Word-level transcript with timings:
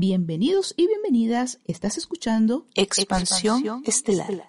Bienvenidos 0.00 0.74
y 0.76 0.86
bienvenidas. 0.86 1.58
Estás 1.64 1.98
escuchando 1.98 2.68
Expansión, 2.76 3.82
Estelar. 3.84 4.48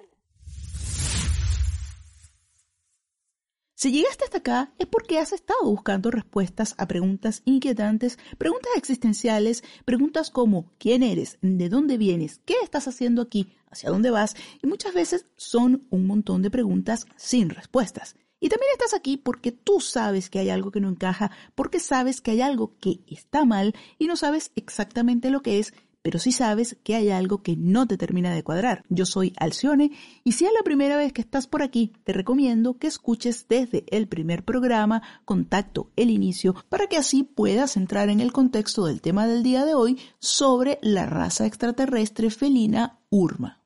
Si 3.73 3.91
llegaste 3.91 4.25
hasta 4.25 4.37
acá 4.37 4.71
es 4.77 4.85
porque 4.85 5.17
has 5.17 5.33
estado 5.33 5.63
buscando 5.63 6.11
respuestas 6.11 6.75
a 6.77 6.87
preguntas 6.87 7.41
inquietantes, 7.45 8.19
preguntas 8.37 8.73
existenciales, 8.75 9.63
preguntas 9.85 10.29
como 10.29 10.71
¿quién 10.77 11.01
eres? 11.01 11.39
¿De 11.41 11.67
dónde 11.67 11.97
vienes? 11.97 12.41
¿Qué 12.45 12.53
estás 12.61 12.87
haciendo 12.87 13.23
aquí? 13.23 13.51
¿Hacia 13.71 13.89
dónde 13.89 14.11
vas? 14.11 14.35
Y 14.61 14.67
muchas 14.67 14.93
veces 14.93 15.25
son 15.35 15.87
un 15.89 16.05
montón 16.05 16.43
de 16.43 16.51
preguntas 16.51 17.07
sin 17.15 17.49
respuestas. 17.49 18.15
Y 18.39 18.49
también 18.49 18.71
estás 18.73 18.93
aquí 18.93 19.17
porque 19.17 19.51
tú 19.51 19.81
sabes 19.81 20.29
que 20.29 20.39
hay 20.39 20.49
algo 20.49 20.71
que 20.71 20.79
no 20.79 20.89
encaja, 20.89 21.31
porque 21.55 21.79
sabes 21.79 22.21
que 22.21 22.31
hay 22.31 22.41
algo 22.41 22.75
que 22.79 23.01
está 23.07 23.45
mal 23.45 23.75
y 23.97 24.07
no 24.07 24.15
sabes 24.15 24.51
exactamente 24.55 25.29
lo 25.29 25.41
que 25.41 25.59
es, 25.59 25.73
pero 26.01 26.19
sí 26.19 26.31
sabes 26.31 26.77
que 26.83 26.95
hay 26.95 27.09
algo 27.09 27.43
que 27.43 27.55
no 27.57 27.87
te 27.87 27.97
termina 27.97 28.33
de 28.33 28.43
cuadrar. 28.43 28.83
Yo 28.89 29.05
soy 29.05 29.33
Alcione 29.37 29.91
y 30.23 30.31
si 30.33 30.45
es 30.45 30.51
la 30.53 30.63
primera 30.63 30.97
vez 30.97 31.11
que 31.11 31.21
estás 31.21 31.47
por 31.47 31.61
aquí, 31.61 31.93
te 32.03 32.13
recomiendo 32.13 32.77
que 32.77 32.87
escuches 32.87 33.47
desde 33.49 33.83
el 33.89 34.07
primer 34.07 34.45
programa, 34.45 35.01
Contacto, 35.25 35.91
el 35.95 36.09
inicio, 36.09 36.55
para 36.69 36.87
que 36.87 36.97
así 36.97 37.23
puedas 37.23 37.75
entrar 37.75 38.09
en 38.09 38.21
el 38.21 38.31
contexto 38.31 38.85
del 38.85 39.01
tema 39.01 39.27
del 39.27 39.43
día 39.43 39.65
de 39.65 39.73
hoy 39.73 39.99
sobre 40.19 40.79
la 40.81 41.05
raza 41.05 41.45
extraterrestre 41.45 42.29
felina 42.29 42.99
Urma. 43.09 43.58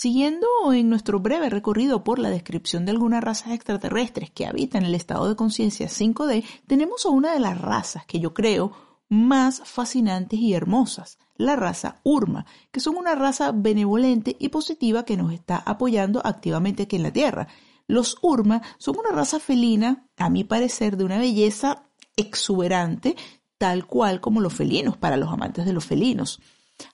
Siguiendo 0.00 0.46
en 0.72 0.88
nuestro 0.88 1.18
breve 1.18 1.50
recorrido 1.50 2.04
por 2.04 2.20
la 2.20 2.30
descripción 2.30 2.84
de 2.84 2.92
algunas 2.92 3.20
razas 3.20 3.50
extraterrestres 3.50 4.30
que 4.30 4.46
habitan 4.46 4.84
el 4.84 4.94
estado 4.94 5.28
de 5.28 5.34
conciencia 5.34 5.88
5D, 5.88 6.44
tenemos 6.68 7.04
a 7.04 7.08
una 7.08 7.32
de 7.32 7.40
las 7.40 7.60
razas 7.60 8.06
que 8.06 8.20
yo 8.20 8.32
creo 8.32 8.70
más 9.08 9.60
fascinantes 9.64 10.38
y 10.38 10.54
hermosas, 10.54 11.18
la 11.34 11.56
raza 11.56 11.98
Urma, 12.04 12.46
que 12.70 12.78
son 12.78 12.96
una 12.96 13.16
raza 13.16 13.50
benevolente 13.50 14.36
y 14.38 14.50
positiva 14.50 15.04
que 15.04 15.16
nos 15.16 15.32
está 15.32 15.56
apoyando 15.66 16.24
activamente 16.24 16.84
aquí 16.84 16.94
en 16.94 17.02
la 17.02 17.12
Tierra. 17.12 17.48
Los 17.88 18.18
Urma 18.22 18.62
son 18.78 18.98
una 18.98 19.10
raza 19.10 19.40
felina, 19.40 20.06
a 20.16 20.30
mi 20.30 20.44
parecer, 20.44 20.96
de 20.96 21.06
una 21.06 21.18
belleza 21.18 21.82
exuberante, 22.14 23.16
tal 23.58 23.88
cual 23.88 24.20
como 24.20 24.40
los 24.40 24.54
felinos 24.54 24.96
para 24.96 25.16
los 25.16 25.32
amantes 25.32 25.66
de 25.66 25.72
los 25.72 25.84
felinos. 25.84 26.40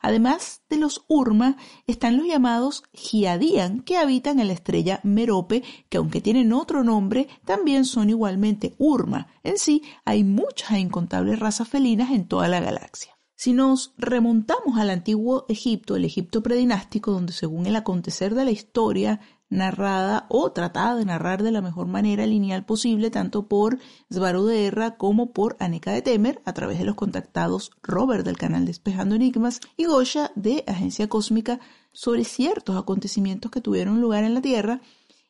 Además 0.00 0.62
de 0.68 0.77
los 0.77 1.04
Urma, 1.08 1.56
están 1.86 2.16
los 2.16 2.27
llamados 2.27 2.82
Giadian, 2.92 3.80
que 3.80 3.96
habitan 3.96 4.40
en 4.40 4.48
la 4.48 4.54
estrella 4.54 5.00
Merope, 5.02 5.62
que 5.88 5.98
aunque 5.98 6.20
tienen 6.20 6.52
otro 6.52 6.84
nombre, 6.84 7.28
también 7.44 7.84
son 7.84 8.10
igualmente 8.10 8.74
Urma. 8.78 9.28
En 9.42 9.58
sí, 9.58 9.82
hay 10.05 10.24
muchas 10.24 10.72
e 10.72 10.80
incontables 10.80 11.38
razas 11.38 11.68
felinas 11.68 12.11
en 12.11 12.27
toda 12.27 12.48
la 12.48 12.61
galaxia. 12.61 13.14
Si 13.36 13.52
nos 13.52 13.95
remontamos 13.98 14.78
al 14.78 14.90
antiguo 14.90 15.45
Egipto, 15.48 15.96
el 15.96 16.05
Egipto 16.05 16.42
predinástico, 16.42 17.11
donde 17.11 17.33
según 17.33 17.66
el 17.66 17.77
acontecer 17.77 18.34
de 18.34 18.45
la 18.45 18.52
historia 18.52 19.20
narrada 19.54 20.26
o 20.28 20.50
tratada 20.52 20.96
de 20.96 21.04
narrar 21.04 21.42
de 21.42 21.52
la 21.52 21.62
mejor 21.62 21.86
manera 21.86 22.26
lineal 22.26 22.66
posible 22.66 23.10
tanto 23.10 23.46
por 23.46 23.78
Svaro 24.10 24.44
de 24.44 24.66
Erra 24.66 24.96
como 24.96 25.32
por 25.32 25.56
Aneka 25.60 25.92
de 25.92 26.02
Temer 26.02 26.42
a 26.44 26.52
través 26.52 26.78
de 26.78 26.84
los 26.84 26.96
contactados 26.96 27.70
Robert 27.82 28.24
del 28.24 28.36
canal 28.36 28.66
Despejando 28.66 29.14
Enigmas 29.14 29.60
y 29.76 29.84
Gosha 29.84 30.32
de 30.34 30.64
Agencia 30.66 31.08
Cósmica 31.08 31.60
sobre 31.92 32.24
ciertos 32.24 32.76
acontecimientos 32.76 33.50
que 33.50 33.60
tuvieron 33.60 34.00
lugar 34.00 34.24
en 34.24 34.34
la 34.34 34.42
Tierra 34.42 34.80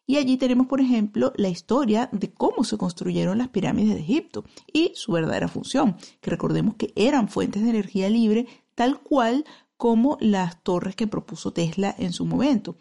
y 0.06 0.16
allí 0.16 0.36
tenemos, 0.36 0.66
por 0.66 0.80
ejemplo, 0.80 1.32
la 1.36 1.48
historia 1.48 2.10
de 2.12 2.30
cómo 2.32 2.64
se 2.64 2.76
construyeron 2.76 3.38
las 3.38 3.48
pirámides 3.48 3.94
de 3.94 4.00
Egipto 4.00 4.44
y 4.72 4.92
su 4.94 5.12
verdadera 5.12 5.48
función, 5.48 5.96
que 6.20 6.30
recordemos 6.30 6.74
que 6.74 6.92
eran 6.94 7.28
fuentes 7.28 7.62
de 7.62 7.70
energía 7.70 8.10
libre 8.10 8.46
tal 8.74 9.00
cual 9.00 9.44
como 9.76 10.18
las 10.20 10.62
torres 10.62 10.94
que 10.96 11.06
propuso 11.06 11.52
Tesla 11.52 11.94
en 11.98 12.12
su 12.12 12.26
momento. 12.26 12.76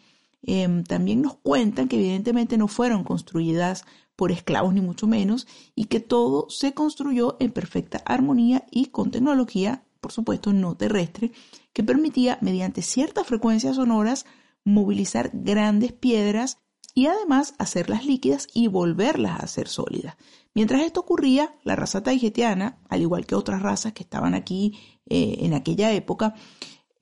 Em, 0.46 0.84
también 0.84 1.22
nos 1.22 1.36
cuentan 1.36 1.88
que 1.88 1.96
evidentemente 1.96 2.58
no 2.58 2.68
fueron 2.68 3.02
construidas 3.02 3.84
por 4.14 4.30
esclavos 4.30 4.74
ni 4.74 4.82
mucho 4.82 5.06
menos 5.06 5.46
y 5.74 5.86
que 5.86 6.00
todo 6.00 6.48
se 6.50 6.74
construyó 6.74 7.36
en 7.40 7.50
perfecta 7.50 8.02
armonía 8.04 8.64
y 8.70 8.86
con 8.86 9.10
tecnología, 9.10 9.84
por 10.00 10.12
supuesto, 10.12 10.52
no 10.52 10.76
terrestre, 10.76 11.32
que 11.72 11.82
permitía 11.82 12.38
mediante 12.42 12.82
ciertas 12.82 13.26
frecuencias 13.26 13.76
sonoras 13.76 14.26
movilizar 14.64 15.30
grandes 15.32 15.92
piedras 15.92 16.58
y 16.94 17.06
además 17.06 17.54
hacerlas 17.58 18.04
líquidas 18.06 18.46
y 18.54 18.68
volverlas 18.68 19.40
a 19.40 19.44
hacer 19.44 19.68
sólidas. 19.68 20.16
Mientras 20.54 20.82
esto 20.82 21.00
ocurría, 21.00 21.56
la 21.64 21.74
raza 21.74 22.02
taigetiana, 22.02 22.78
al 22.88 23.00
igual 23.02 23.26
que 23.26 23.34
otras 23.34 23.62
razas 23.62 23.92
que 23.92 24.04
estaban 24.04 24.34
aquí 24.34 24.78
eh, 25.06 25.38
en 25.40 25.54
aquella 25.54 25.90
época, 25.92 26.34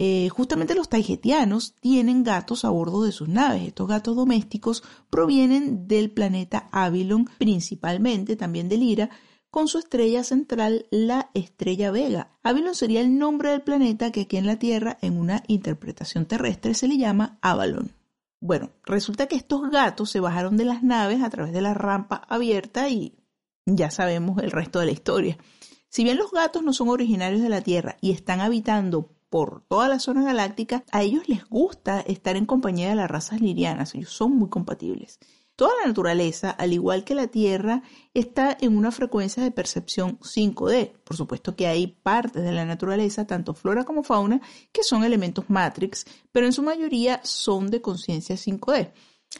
eh, 0.04 0.28
justamente 0.30 0.74
los 0.74 0.88
taigetianos 0.88 1.76
tienen 1.78 2.24
gatos 2.24 2.64
a 2.64 2.70
bordo 2.70 3.04
de 3.04 3.12
sus 3.12 3.28
naves. 3.28 3.68
Estos 3.68 3.86
gatos 3.86 4.16
domésticos 4.16 4.82
provienen 5.10 5.86
del 5.86 6.10
planeta 6.10 6.68
Avilon, 6.72 7.30
principalmente 7.38 8.34
también 8.34 8.68
de 8.68 8.78
Lira, 8.78 9.10
con 9.48 9.68
su 9.68 9.78
estrella 9.78 10.24
central, 10.24 10.86
la 10.90 11.30
estrella 11.34 11.92
Vega. 11.92 12.32
Avilon 12.42 12.74
sería 12.74 13.00
el 13.00 13.16
nombre 13.16 13.50
del 13.50 13.62
planeta 13.62 14.10
que 14.10 14.22
aquí 14.22 14.38
en 14.38 14.46
la 14.46 14.58
Tierra, 14.58 14.98
en 15.02 15.16
una 15.16 15.44
interpretación 15.46 16.26
terrestre, 16.26 16.74
se 16.74 16.88
le 16.88 16.98
llama 16.98 17.38
Avalon. 17.40 17.92
Bueno, 18.40 18.70
resulta 18.82 19.28
que 19.28 19.36
estos 19.36 19.70
gatos 19.70 20.10
se 20.10 20.18
bajaron 20.18 20.56
de 20.56 20.64
las 20.64 20.82
naves 20.82 21.22
a 21.22 21.30
través 21.30 21.52
de 21.52 21.62
la 21.62 21.74
rampa 21.74 22.22
abierta 22.28 22.88
y 22.88 23.14
ya 23.66 23.92
sabemos 23.92 24.42
el 24.42 24.50
resto 24.50 24.80
de 24.80 24.86
la 24.86 24.92
historia. 24.92 25.38
Si 25.88 26.02
bien 26.02 26.16
los 26.16 26.32
gatos 26.32 26.64
no 26.64 26.72
son 26.72 26.88
originarios 26.88 27.40
de 27.40 27.50
la 27.50 27.60
Tierra 27.60 27.98
y 28.00 28.10
están 28.10 28.40
habitando 28.40 29.12
por 29.32 29.64
toda 29.66 29.88
la 29.88 29.98
zona 29.98 30.22
galáctica, 30.22 30.84
a 30.92 31.02
ellos 31.02 31.26
les 31.26 31.46
gusta 31.46 32.00
estar 32.00 32.36
en 32.36 32.44
compañía 32.44 32.90
de 32.90 32.96
las 32.96 33.10
razas 33.10 33.40
lirianas, 33.40 33.94
ellos 33.94 34.12
son 34.12 34.36
muy 34.36 34.50
compatibles. 34.50 35.18
Toda 35.56 35.72
la 35.80 35.88
naturaleza, 35.88 36.50
al 36.50 36.74
igual 36.74 37.02
que 37.02 37.14
la 37.14 37.28
Tierra, 37.28 37.82
está 38.12 38.54
en 38.60 38.76
una 38.76 38.90
frecuencia 38.90 39.42
de 39.42 39.50
percepción 39.50 40.18
5D. 40.18 40.92
Por 41.02 41.16
supuesto 41.16 41.56
que 41.56 41.66
hay 41.66 41.86
partes 41.86 42.42
de 42.42 42.52
la 42.52 42.66
naturaleza, 42.66 43.26
tanto 43.26 43.54
flora 43.54 43.84
como 43.84 44.02
fauna, 44.02 44.42
que 44.70 44.82
son 44.82 45.02
elementos 45.02 45.46
Matrix, 45.48 46.04
pero 46.30 46.44
en 46.44 46.52
su 46.52 46.62
mayoría 46.62 47.18
son 47.24 47.70
de 47.70 47.80
conciencia 47.80 48.36
5D. 48.36 48.92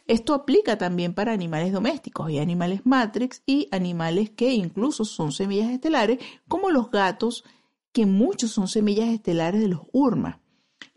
Esto 0.07 0.33
aplica 0.33 0.79
también 0.79 1.13
para 1.13 1.33
animales 1.33 1.71
domésticos. 1.71 2.29
Hay 2.29 2.39
animales 2.39 2.81
Matrix 2.85 3.43
y 3.45 3.69
animales 3.71 4.31
que 4.31 4.55
incluso 4.55 5.05
son 5.05 5.33
semillas 5.33 5.71
estelares, 5.71 6.19
como 6.49 6.71
los 6.71 6.91
gatos, 6.91 7.45
que 7.93 8.07
muchos 8.07 8.51
son 8.51 8.69
semillas 8.69 9.09
estelares 9.11 9.61
de 9.61 9.69
los 9.69 9.83
Urma, 9.93 10.41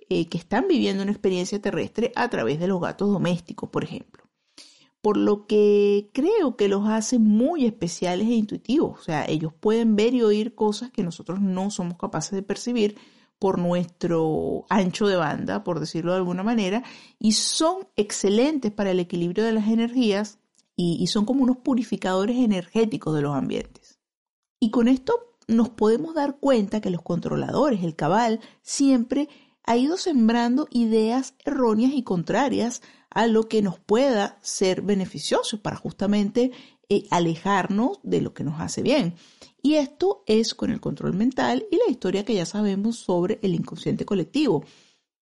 eh, 0.09 0.27
que 0.27 0.37
están 0.37 0.67
viviendo 0.67 1.03
una 1.03 1.11
experiencia 1.11 1.61
terrestre 1.61 2.11
a 2.15 2.29
través 2.29 2.59
de 2.59 2.67
los 2.67 2.81
gatos 2.81 3.09
domésticos, 3.09 3.69
por 3.69 3.83
ejemplo. 3.83 4.23
Por 5.01 5.17
lo 5.17 5.45
que 5.45 6.09
creo 6.13 6.55
que 6.55 6.67
los 6.67 6.87
hace 6.87 7.19
muy 7.19 7.65
especiales 7.65 8.27
e 8.27 8.33
intuitivos. 8.33 8.99
O 8.99 9.03
sea, 9.03 9.25
ellos 9.27 9.53
pueden 9.53 9.95
ver 9.95 10.15
y 10.15 10.23
oír 10.23 10.55
cosas 10.55 10.89
que 10.91 11.03
nosotros 11.03 11.41
no 11.41 11.69
somos 11.69 11.97
capaces 11.97 12.31
de 12.31 12.41
percibir 12.41 12.97
por 13.37 13.59
nuestro 13.59 14.65
ancho 14.69 15.07
de 15.07 15.17
banda, 15.17 15.63
por 15.63 15.79
decirlo 15.79 16.11
de 16.13 16.17
alguna 16.17 16.41
manera, 16.41 16.83
y 17.19 17.33
son 17.33 17.87
excelentes 17.95 18.71
para 18.71 18.91
el 18.91 18.99
equilibrio 18.99 19.43
de 19.43 19.51
las 19.51 19.67
energías 19.67 20.39
y 20.77 21.07
son 21.07 21.25
como 21.25 21.43
unos 21.43 21.57
purificadores 21.57 22.37
energéticos 22.37 23.15
de 23.15 23.21
los 23.21 23.35
ambientes. 23.35 23.99
Y 24.59 24.71
con 24.71 24.87
esto 24.87 25.34
nos 25.47 25.69
podemos 25.69 26.15
dar 26.15 26.37
cuenta 26.37 26.81
que 26.81 26.89
los 26.89 27.01
controladores, 27.01 27.83
el 27.83 27.95
cabal, 27.95 28.39
siempre 28.61 29.29
ha 29.63 29.77
ido 29.77 29.97
sembrando 29.97 30.67
ideas 30.71 31.33
erróneas 31.43 31.93
y 31.93 32.03
contrarias 32.03 32.81
a 33.09 33.27
lo 33.27 33.47
que 33.47 33.61
nos 33.61 33.79
pueda 33.79 34.37
ser 34.41 34.81
beneficioso 34.81 35.61
para 35.61 35.77
justamente 35.77 36.51
eh, 36.89 37.07
alejarnos 37.09 37.99
de 38.03 38.21
lo 38.21 38.33
que 38.33 38.43
nos 38.43 38.59
hace 38.59 38.83
bien. 38.83 39.15
Y 39.61 39.75
esto 39.75 40.23
es 40.27 40.53
con 40.53 40.69
el 40.69 40.79
control 40.79 41.13
mental 41.13 41.65
y 41.71 41.77
la 41.77 41.89
historia 41.89 42.25
que 42.25 42.35
ya 42.35 42.45
sabemos 42.45 42.97
sobre 42.97 43.39
el 43.41 43.55
inconsciente 43.55 44.05
colectivo. 44.05 44.63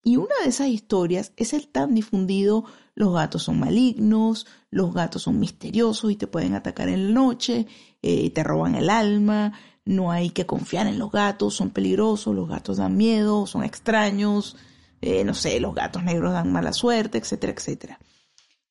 Y 0.03 0.17
una 0.17 0.35
de 0.43 0.49
esas 0.49 0.69
historias 0.69 1.33
es 1.37 1.53
el 1.53 1.69
tan 1.69 1.95
difundido 1.95 2.65
los 2.95 3.15
gatos 3.15 3.45
son 3.45 3.59
malignos, 3.59 4.47
los 4.71 4.93
gatos 4.93 5.23
son 5.23 5.39
misteriosos 5.41 6.13
y 6.13 6.17
te 6.17 6.27
pueden 6.27 6.55
atacar 6.55 6.89
en 6.89 7.09
la 7.09 7.15
noche, 7.15 7.67
eh, 8.03 8.31
te 8.31 8.43
roban 8.43 8.75
el 8.75 8.91
alma, 8.91 9.53
no 9.85 10.11
hay 10.11 10.31
que 10.31 10.47
confiar 10.47 10.87
en 10.87 10.99
los 10.99 11.11
gatos, 11.11 11.55
son 11.55 11.71
peligrosos, 11.71 12.35
los 12.35 12.49
gatos 12.49 12.77
dan 12.77 12.97
miedo, 12.97 13.47
son 13.47 13.65
extraños, 13.65 14.57
eh, 15.01 15.25
no 15.25 15.35
sé, 15.35 15.59
los 15.59 15.75
gatos 15.75 16.05
negros 16.05 16.33
dan 16.33 16.53
mala 16.53 16.73
suerte, 16.73 17.19
etcétera, 17.19 17.55
etcétera. 17.55 17.99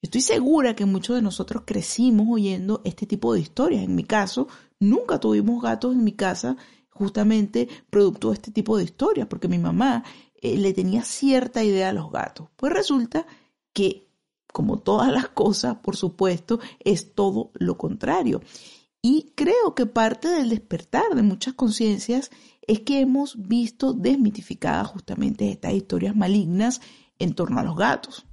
Estoy 0.02 0.22
segura 0.22 0.76
que 0.76 0.86
muchos 0.86 1.16
de 1.16 1.22
nosotros 1.22 1.64
crecimos 1.66 2.28
oyendo 2.30 2.82
este 2.86 3.06
tipo 3.06 3.34
de 3.34 3.42
historias. 3.42 3.84
En 3.84 3.94
mi 3.94 4.04
caso, 4.04 4.48
nunca 4.80 5.20
tuvimos 5.20 5.62
gatos 5.62 5.94
en 5.94 6.04
mi 6.04 6.14
casa 6.14 6.58
justamente 6.90 7.68
producto 7.90 8.30
de 8.30 8.36
este 8.36 8.52
tipo 8.52 8.78
de 8.78 8.84
historias, 8.84 9.28
porque 9.28 9.48
mi 9.48 9.58
mamá 9.58 10.04
eh, 10.42 10.58
le 10.58 10.74
tenía 10.74 11.04
cierta 11.04 11.64
idea 11.64 11.90
a 11.90 11.94
los 11.94 12.12
gatos. 12.12 12.50
Pues 12.56 12.74
resulta 12.74 13.26
que 13.74 14.12
como 14.52 14.80
todas 14.80 15.12
las 15.12 15.30
cosas, 15.30 15.78
por 15.78 15.96
supuesto, 15.96 16.60
es 16.80 17.14
todo 17.14 17.52
lo 17.54 17.78
contrario. 17.78 18.42
Y 19.02 19.32
creo 19.36 19.74
que 19.74 19.86
parte 19.86 20.28
del 20.28 20.50
despertar 20.50 21.16
de 21.16 21.24
muchas 21.24 21.54
conciencias 21.54 22.30
es 22.68 22.82
que 22.82 23.00
hemos 23.00 23.48
visto 23.48 23.94
desmitificadas 23.94 24.88
justamente 24.88 25.50
estas 25.50 25.74
historias 25.74 26.16
malignas 26.16 26.82
en 27.18 27.34
torno 27.34 27.60
a 27.60 27.64
los 27.64 27.76
gatos. 27.76 28.26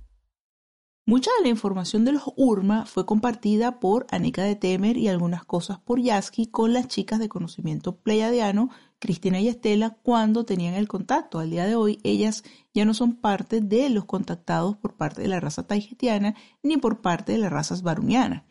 Mucha 1.09 1.31
de 1.39 1.45
la 1.45 1.49
información 1.49 2.05
de 2.05 2.13
los 2.13 2.25
URMA 2.37 2.85
fue 2.85 3.07
compartida 3.07 3.81
por 3.81 4.07
Anika 4.11 4.43
de 4.43 4.57
Temer 4.57 4.99
y 4.99 5.09
algunas 5.09 5.43
cosas 5.43 5.79
por 5.79 6.03
Yasky 6.03 6.49
con 6.49 6.75
las 6.75 6.87
chicas 6.87 7.19
de 7.19 7.31
conocimiento 7.31 7.97
pleiadiano, 7.97 8.69
Cristina 8.99 9.41
y 9.41 9.49
Estela, 9.49 9.97
cuando 10.03 10.45
tenían 10.45 10.75
el 10.75 10.87
contacto. 10.87 11.39
Al 11.39 11.49
día 11.49 11.65
de 11.65 11.77
hoy, 11.77 11.99
ellas 12.03 12.45
ya 12.75 12.85
no 12.85 12.93
son 12.93 13.15
parte 13.15 13.63
de 13.63 13.89
los 13.89 14.05
contactados 14.05 14.77
por 14.77 14.99
parte 14.99 15.23
de 15.23 15.29
la 15.29 15.41
raza 15.41 15.67
taijetiana 15.67 16.35
ni 16.63 16.77
por 16.77 17.01
parte 17.01 17.33
de 17.33 17.39
las 17.39 17.51
razas 17.51 17.81
barunianas. 17.81 18.45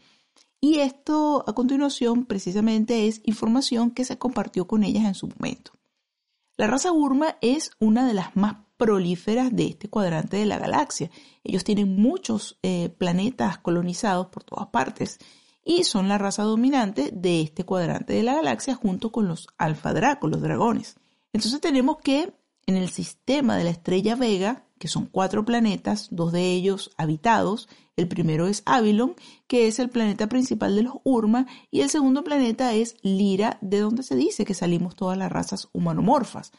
Y 0.59 0.79
esto 0.79 1.43
a 1.47 1.53
continuación 1.53 2.25
precisamente 2.25 3.07
es 3.07 3.21
información 3.23 3.91
que 3.91 4.03
se 4.03 4.17
compartió 4.17 4.65
con 4.65 4.83
ellas 4.83 5.05
en 5.05 5.13
su 5.13 5.27
momento. 5.27 5.73
La 6.57 6.65
raza 6.65 6.91
Urma 6.91 7.37
es 7.41 7.69
una 7.79 8.07
de 8.07 8.15
las 8.15 8.35
más 8.35 8.57
prolíferas 8.77 9.55
de 9.55 9.67
este 9.67 9.89
cuadrante 9.89 10.37
de 10.37 10.47
la 10.47 10.57
galaxia. 10.57 11.11
Ellos 11.43 11.63
tienen 11.63 11.95
muchos 11.95 12.57
eh, 12.63 12.89
planetas 12.89 13.59
colonizados 13.59 14.27
por 14.27 14.43
todas 14.43 14.67
partes 14.69 15.19
y 15.63 15.83
son 15.83 16.07
la 16.07 16.17
raza 16.17 16.41
dominante 16.41 17.11
de 17.13 17.41
este 17.41 17.63
cuadrante 17.63 18.13
de 18.13 18.23
la 18.23 18.33
galaxia 18.33 18.73
junto 18.73 19.11
con 19.11 19.27
los 19.27 19.47
Alfa 19.59 19.93
los 19.93 20.41
dragones. 20.41 20.95
Entonces 21.31 21.61
tenemos 21.61 21.97
que 21.97 22.33
en 22.65 22.75
el 22.75 22.89
sistema 22.89 23.55
de 23.55 23.63
la 23.63 23.69
estrella 23.69 24.15
Vega, 24.15 24.65
que 24.79 24.87
son 24.87 25.05
cuatro 25.05 25.45
planetas, 25.45 26.07
dos 26.11 26.31
de 26.31 26.51
ellos 26.51 26.91
habitados, 26.97 27.67
el 27.95 28.07
primero 28.07 28.47
es 28.47 28.61
Avilon, 28.65 29.15
que 29.47 29.67
es 29.67 29.79
el 29.79 29.89
planeta 29.89 30.27
principal 30.29 30.75
de 30.75 30.83
los 30.83 30.95
Urma, 31.03 31.47
y 31.71 31.81
el 31.81 31.89
segundo 31.89 32.23
planeta 32.23 32.73
es 32.73 32.95
Lira, 33.01 33.57
de 33.61 33.79
donde 33.79 34.03
se 34.03 34.15
dice 34.15 34.45
que 34.45 34.53
salimos 34.53 34.95
todas 34.95 35.17
las 35.17 35.31
razas 35.31 35.69
humanomorfas. 35.73 36.51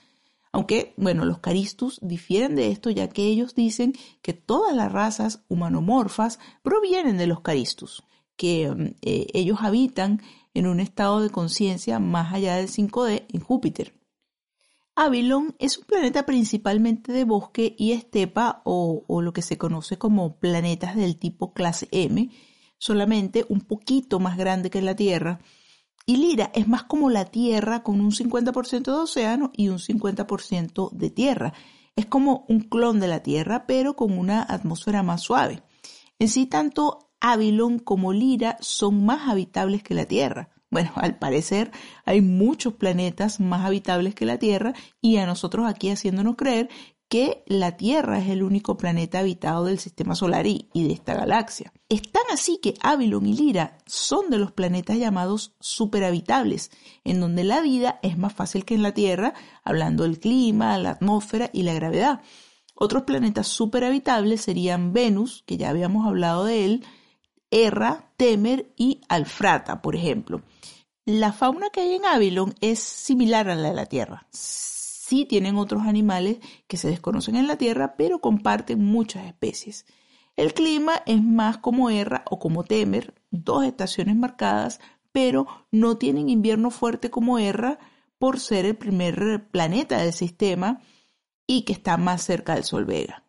Aunque, 0.50 0.94
bueno, 0.96 1.24
los 1.24 1.38
caristus 1.38 2.00
difieren 2.02 2.56
de 2.56 2.70
esto 2.70 2.90
ya 2.90 3.08
que 3.08 3.24
ellos 3.24 3.54
dicen 3.54 3.92
que 4.22 4.32
todas 4.32 4.74
las 4.74 4.90
razas 4.90 5.44
humanomorfas 5.48 6.38
provienen 6.62 7.18
de 7.18 7.26
los 7.26 7.40
caristus, 7.40 8.02
que 8.36 8.70
mm, 8.70 8.94
eh, 9.02 9.26
ellos 9.34 9.58
habitan 9.60 10.22
en 10.54 10.66
un 10.66 10.80
estado 10.80 11.20
de 11.20 11.30
conciencia 11.30 11.98
más 11.98 12.32
allá 12.32 12.56
del 12.56 12.68
5D 12.68 13.26
en 13.32 13.40
Júpiter. 13.40 13.97
Avilon 15.00 15.54
es 15.60 15.78
un 15.78 15.84
planeta 15.84 16.26
principalmente 16.26 17.12
de 17.12 17.22
bosque 17.22 17.76
y 17.78 17.92
estepa 17.92 18.62
o, 18.64 19.04
lo 19.22 19.32
que 19.32 19.42
se 19.42 19.56
conoce 19.56 19.96
como 19.96 20.40
planetas 20.40 20.96
del 20.96 21.20
tipo 21.20 21.52
clase 21.52 21.86
M, 21.92 22.30
solamente 22.78 23.46
un 23.48 23.60
poquito 23.60 24.18
más 24.18 24.36
grande 24.36 24.70
que 24.70 24.82
la 24.82 24.96
Tierra 24.96 25.38
y 26.04 26.16
Lira 26.16 26.50
es 26.52 26.66
más 26.66 26.82
como 26.82 27.10
la 27.10 27.26
Tierra 27.26 27.84
con 27.84 28.00
un 28.00 28.10
50% 28.10 28.82
de 28.82 28.90
océano 28.90 29.52
y 29.54 29.68
un 29.68 29.78
50% 29.78 30.90
de 30.90 31.10
tierra. 31.10 31.52
Es 31.94 32.06
como 32.06 32.44
un 32.48 32.60
clon 32.60 32.98
de 32.98 33.06
la 33.06 33.22
Tierra, 33.22 33.66
pero 33.66 33.94
con 33.94 34.18
una 34.18 34.42
atmósfera 34.42 35.04
más 35.04 35.20
suave. 35.20 35.62
En 36.18 36.28
sí, 36.28 36.46
tanto 36.46 37.10
Avilon 37.20 37.78
como 37.78 38.12
Lira 38.12 38.56
son 38.60 39.04
más 39.04 39.28
habitables 39.28 39.84
que 39.84 39.94
la 39.94 40.06
Tierra. 40.06 40.48
Bueno, 40.70 40.92
al 40.96 41.18
parecer 41.18 41.70
hay 42.04 42.20
muchos 42.20 42.74
planetas 42.74 43.40
más 43.40 43.64
habitables 43.64 44.14
que 44.14 44.26
la 44.26 44.38
Tierra 44.38 44.74
y 45.00 45.16
a 45.16 45.26
nosotros 45.26 45.66
aquí 45.66 45.90
haciéndonos 45.90 46.36
creer 46.36 46.68
que 47.08 47.42
la 47.46 47.78
Tierra 47.78 48.18
es 48.18 48.28
el 48.28 48.42
único 48.42 48.76
planeta 48.76 49.20
habitado 49.20 49.64
del 49.64 49.78
sistema 49.78 50.14
solar 50.14 50.46
y, 50.46 50.68
de 50.74 50.92
esta 50.92 51.14
galaxia. 51.14 51.72
Es 51.88 52.02
tan 52.02 52.24
así 52.30 52.58
que 52.62 52.74
Avilon 52.82 53.24
y 53.26 53.34
Lira 53.34 53.78
son 53.86 54.28
de 54.28 54.38
los 54.38 54.52
planetas 54.52 54.98
llamados 54.98 55.54
superhabitables, 55.58 56.70
en 57.04 57.20
donde 57.20 57.44
la 57.44 57.62
vida 57.62 57.98
es 58.02 58.18
más 58.18 58.34
fácil 58.34 58.66
que 58.66 58.74
en 58.74 58.82
la 58.82 58.92
Tierra, 58.92 59.32
hablando 59.64 60.02
del 60.02 60.20
clima, 60.20 60.76
la 60.76 60.90
atmósfera 60.90 61.48
y 61.54 61.62
la 61.62 61.72
gravedad. 61.72 62.20
Otros 62.74 63.04
planetas 63.04 63.48
superhabitables 63.48 64.42
serían 64.42 64.92
Venus, 64.92 65.42
que 65.46 65.56
ya 65.56 65.70
habíamos 65.70 66.06
hablado 66.06 66.44
de 66.44 66.66
él, 66.66 66.84
Erra, 67.50 68.12
Temer 68.16 68.72
y 68.76 69.00
Alfrata, 69.08 69.82
por 69.82 69.96
ejemplo. 69.96 70.42
La 71.04 71.32
fauna 71.32 71.70
que 71.70 71.80
hay 71.80 71.94
en 71.94 72.04
Avilon 72.04 72.54
es 72.60 72.80
similar 72.80 73.48
a 73.48 73.54
la 73.54 73.70
de 73.70 73.74
la 73.74 73.86
Tierra 73.86 74.26
Sí 75.08 75.24
tienen 75.24 75.56
otros 75.56 75.84
animales 75.84 76.36
que 76.66 76.76
se 76.76 76.88
desconocen 76.88 77.34
en 77.34 77.46
la 77.46 77.56
Tierra, 77.56 77.94
pero 77.96 78.20
comparten 78.20 78.84
muchas 78.84 79.24
especies. 79.24 79.86
El 80.36 80.52
clima 80.52 81.02
es 81.06 81.24
más 81.24 81.56
como 81.56 81.88
Erra 81.88 82.24
o 82.30 82.38
como 82.38 82.62
Temer, 82.62 83.14
dos 83.30 83.64
estaciones 83.64 84.16
marcadas, 84.16 84.80
pero 85.10 85.46
no 85.70 85.96
tienen 85.96 86.28
invierno 86.28 86.70
fuerte 86.70 87.08
como 87.08 87.38
Erra 87.38 87.78
por 88.18 88.38
ser 88.38 88.66
el 88.66 88.76
primer 88.76 89.48
planeta 89.50 89.96
del 89.96 90.12
sistema 90.12 90.82
y 91.46 91.62
que 91.62 91.72
está 91.72 91.96
más 91.96 92.22
cerca 92.22 92.54
del 92.54 92.64
Sol 92.64 92.84
Vega. 92.84 93.24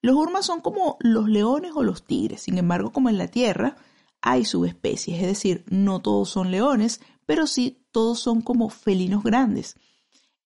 Los 0.00 0.16
urmas 0.16 0.46
son 0.46 0.60
como 0.60 0.96
los 1.00 1.28
leones 1.28 1.72
o 1.74 1.82
los 1.82 2.04
tigres, 2.04 2.42
sin 2.42 2.58
embargo, 2.58 2.92
como 2.92 3.08
en 3.08 3.18
la 3.18 3.28
Tierra, 3.28 3.76
hay 4.20 4.44
subespecies, 4.44 5.20
es 5.20 5.26
decir, 5.26 5.64
no 5.68 6.00
todos 6.00 6.30
son 6.30 6.50
leones, 6.50 7.00
pero 7.26 7.46
sí 7.46 7.86
todos 7.92 8.20
son 8.20 8.40
como 8.40 8.68
felinos 8.68 9.22
grandes. 9.22 9.76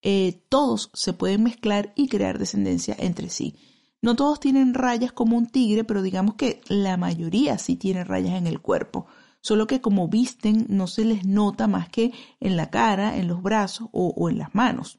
Eh, 0.03 0.43
todos 0.49 0.91
se 0.95 1.13
pueden 1.13 1.45
mezclar 1.45 1.93
y 1.95 2.09
crear 2.09 2.39
descendencia 2.39 2.97
entre 2.99 3.31
sí. 3.31 3.55
No 4.03 4.17
todos 4.17 4.41
tienen 4.41 4.75
rayas 4.75 5.13
como 5.13 5.37
un 5.37 5.47
tigre, 5.47 5.85
pero 5.85 6.03
digamos 6.03 6.35
que 6.35 6.61
la 6.69 6.97
mayoría 6.97 7.57
sí 7.59 7.77
tiene 7.77 8.03
rayas 8.03 8.35
en 8.35 8.49
el 8.49 8.61
cuerpo. 8.61 9.07
Solo 9.41 9.69
que 9.69 9.81
como 9.81 10.09
visten 10.09 10.67
no 10.69 10.89
se 10.89 11.05
les 11.05 11.25
nota 11.25 11.69
más 11.69 11.89
que 11.89 12.13
en 12.41 12.57
la 12.57 12.69
cara, 12.71 13.17
en 13.17 13.29
los 13.29 13.43
brazos 13.43 13.89
o, 13.93 14.29
en 14.29 14.39
las 14.39 14.55
manos. 14.57 14.99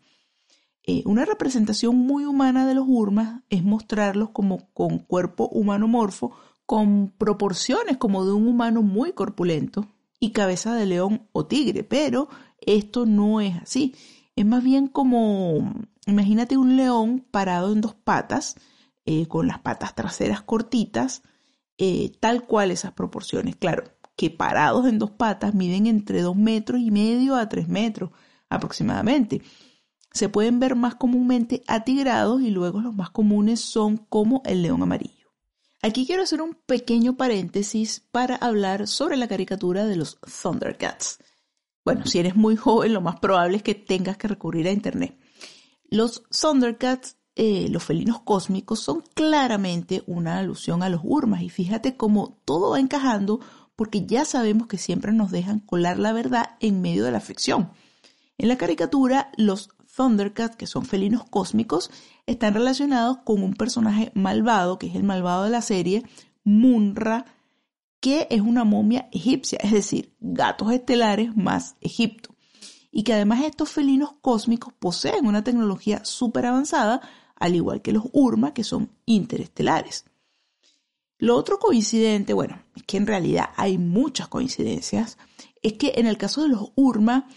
Eh, 0.86 1.04
una 1.06 1.24
representación 1.24 1.96
muy 1.96 2.26
humana 2.26 2.68
de 2.68 2.76
los 2.76 2.86
urmas 2.88 3.42
es 3.50 3.64
mostrarlos 3.64 4.30
como 4.32 4.70
con 4.74 5.00
cuerpo 5.00 5.48
humanomorfo, 5.48 6.36
con 6.66 7.14
proporciones 7.18 7.98
como 7.98 8.26
de 8.26 8.34
un 8.34 8.48
humano 8.48 8.82
muy 8.82 9.14
corpulento 9.14 9.88
y 10.20 10.32
cabeza 10.32 10.76
de 10.76 10.86
león 10.86 11.28
o 11.32 11.46
tigre, 11.46 11.84
pero 11.84 12.28
esto 12.60 13.06
no 13.06 13.40
es 13.40 13.56
así. 13.58 13.96
Es 14.36 14.46
más 14.46 14.64
bien 14.64 14.88
como, 14.88 15.74
imagínate 16.06 16.58
un 16.58 16.76
león 16.76 17.26
parado 17.32 17.72
en 17.72 17.82
dos 17.82 17.94
patas, 17.96 18.56
eh, 19.06 19.28
con 19.28 19.48
las 19.48 19.60
patas 19.60 19.96
traseras 19.96 20.42
cortitas, 20.42 21.24
eh, 21.78 22.12
tal 22.20 22.46
cual 22.46 22.72
esas 22.72 22.94
proporciones. 22.94 23.56
Claro, 23.56 23.84
que 24.16 24.30
parados 24.30 24.88
en 24.88 25.00
dos 25.00 25.12
patas 25.12 25.54
miden 25.54 25.88
entre 25.88 26.22
dos 26.22 26.36
metros 26.36 26.82
y 26.82 26.92
medio 26.92 27.36
a 27.36 27.50
tres 27.50 27.68
metros 27.68 28.12
aproximadamente. 28.50 29.42
Se 30.14 30.30
pueden 30.30 30.60
ver 30.60 30.76
más 30.76 30.96
comúnmente 30.96 31.64
atigrados 31.68 32.42
y 32.42 32.52
luego 32.52 32.82
los 32.82 32.96
más 32.96 33.10
comunes 33.10 33.60
son 33.60 33.98
como 33.98 34.42
el 34.46 34.62
león 34.62 34.84
amarillo. 34.84 35.24
Aquí 35.82 36.06
quiero 36.06 36.24
hacer 36.24 36.42
un 36.42 36.56
pequeño 36.66 37.18
paréntesis 37.18 38.02
para 38.12 38.36
hablar 38.36 38.88
sobre 38.88 39.18
la 39.18 39.28
caricatura 39.28 39.86
de 39.86 39.98
los 39.98 40.18
Thundercats. 40.22 41.20
Bueno, 41.84 42.06
si 42.06 42.20
eres 42.20 42.36
muy 42.36 42.56
joven, 42.56 42.94
lo 42.94 43.02
más 43.02 43.20
probable 43.20 43.58
es 43.58 43.64
que 43.64 43.76
tengas 43.76 44.16
que 44.16 44.30
recurrir 44.30 44.68
a 44.68 44.72
Internet. 44.72 45.18
Los 45.90 46.24
Thundercats, 46.30 47.18
eh, 47.36 47.68
los 47.70 47.84
felinos 47.84 48.22
cósmicos, 48.22 48.80
son 48.80 49.04
claramente 49.14 50.04
una 50.08 50.38
alusión 50.38 50.84
a 50.84 50.90
los 50.90 51.02
Urmas 51.04 51.42
y 51.42 51.50
fíjate 51.50 51.98
cómo 51.98 52.42
todo 52.46 52.72
va 52.72 52.80
encajando 52.80 53.42
porque 53.76 54.06
ya 54.06 54.24
sabemos 54.24 54.68
que 54.68 54.78
siempre 54.78 55.12
nos 55.12 55.32
dejan 55.32 55.60
colar 55.60 56.00
la 56.00 56.14
verdad 56.14 56.56
en 56.62 56.82
medio 56.82 57.04
de 57.04 57.12
la 57.12 57.20
ficción. 57.20 57.72
En 58.38 58.48
la 58.48 58.58
caricatura, 58.58 59.32
los 59.36 59.70
Thundercats, 59.96 60.56
que 60.56 60.68
son 60.68 60.86
felinos 60.86 61.24
cósmicos, 61.26 61.92
están 62.26 62.54
relacionados 62.54 63.18
con 63.24 63.44
un 63.44 63.54
personaje 63.54 64.12
malvado, 64.16 64.80
que 64.80 64.88
es 64.88 64.96
el 64.96 65.04
malvado 65.04 65.44
de 65.44 65.50
la 65.50 65.62
serie, 65.62 66.04
Munra, 66.44 67.26
que 68.00 68.28
es 68.30 68.42
una 68.42 68.64
momia 68.64 69.08
egipcia, 69.12 69.60
es 69.62 69.72
decir, 69.72 70.16
gatos 70.20 70.72
estelares 70.72 71.36
más 71.36 71.76
Egipto. 71.80 72.36
Y 72.92 73.04
que 73.04 73.14
además 73.14 73.44
estos 73.44 73.70
felinos 73.72 74.14
cósmicos 74.22 74.74
poseen 74.74 75.26
una 75.26 75.44
tecnología 75.44 76.04
súper 76.04 76.46
avanzada, 76.46 77.02
al 77.36 77.56
igual 77.56 77.82
que 77.82 77.94
los 77.94 78.04
Urma, 78.12 78.54
que 78.54 78.64
son 78.64 78.92
interestelares. 79.06 80.06
Lo 81.18 81.38
otro 81.38 81.58
coincidente, 81.60 82.34
bueno, 82.34 82.62
es 82.76 82.84
que 82.84 82.98
en 82.98 83.08
realidad 83.08 83.50
hay 83.56 83.78
muchas 83.78 84.28
coincidencias, 84.28 85.18
es 85.62 85.74
que 85.74 85.94
en 85.96 86.06
el 86.06 86.18
caso 86.18 86.42
de 86.42 86.50
los 86.50 86.72
Urma 86.76 87.30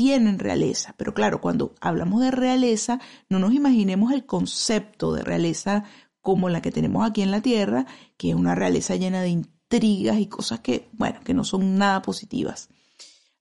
tienen 0.00 0.38
realeza, 0.38 0.94
pero 0.96 1.12
claro, 1.12 1.42
cuando 1.42 1.74
hablamos 1.78 2.22
de 2.22 2.30
realeza, 2.30 3.00
no 3.28 3.38
nos 3.38 3.52
imaginemos 3.52 4.14
el 4.14 4.24
concepto 4.24 5.12
de 5.12 5.22
realeza 5.22 5.84
como 6.22 6.48
la 6.48 6.62
que 6.62 6.72
tenemos 6.72 7.06
aquí 7.06 7.20
en 7.20 7.30
la 7.30 7.42
Tierra, 7.42 7.84
que 8.16 8.30
es 8.30 8.34
una 8.34 8.54
realeza 8.54 8.96
llena 8.96 9.20
de 9.20 9.28
intrigas 9.28 10.18
y 10.18 10.24
cosas 10.24 10.60
que, 10.60 10.88
bueno, 10.92 11.20
que 11.22 11.34
no 11.34 11.44
son 11.44 11.76
nada 11.76 12.00
positivas. 12.00 12.70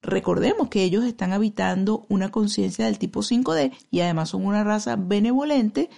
Recordemos 0.02 0.68
que 0.68 0.84
ellos 0.84 1.06
están 1.06 1.32
habitando 1.32 2.06
una 2.10 2.30
conciencia 2.30 2.88
del 2.88 3.00
tipo 3.00 3.22
5D 3.22 3.72
y 3.90 4.02
además 4.02 4.28
son 4.28 4.46
una 4.46 4.66
raza 4.66 4.98
benevolente 4.98 5.90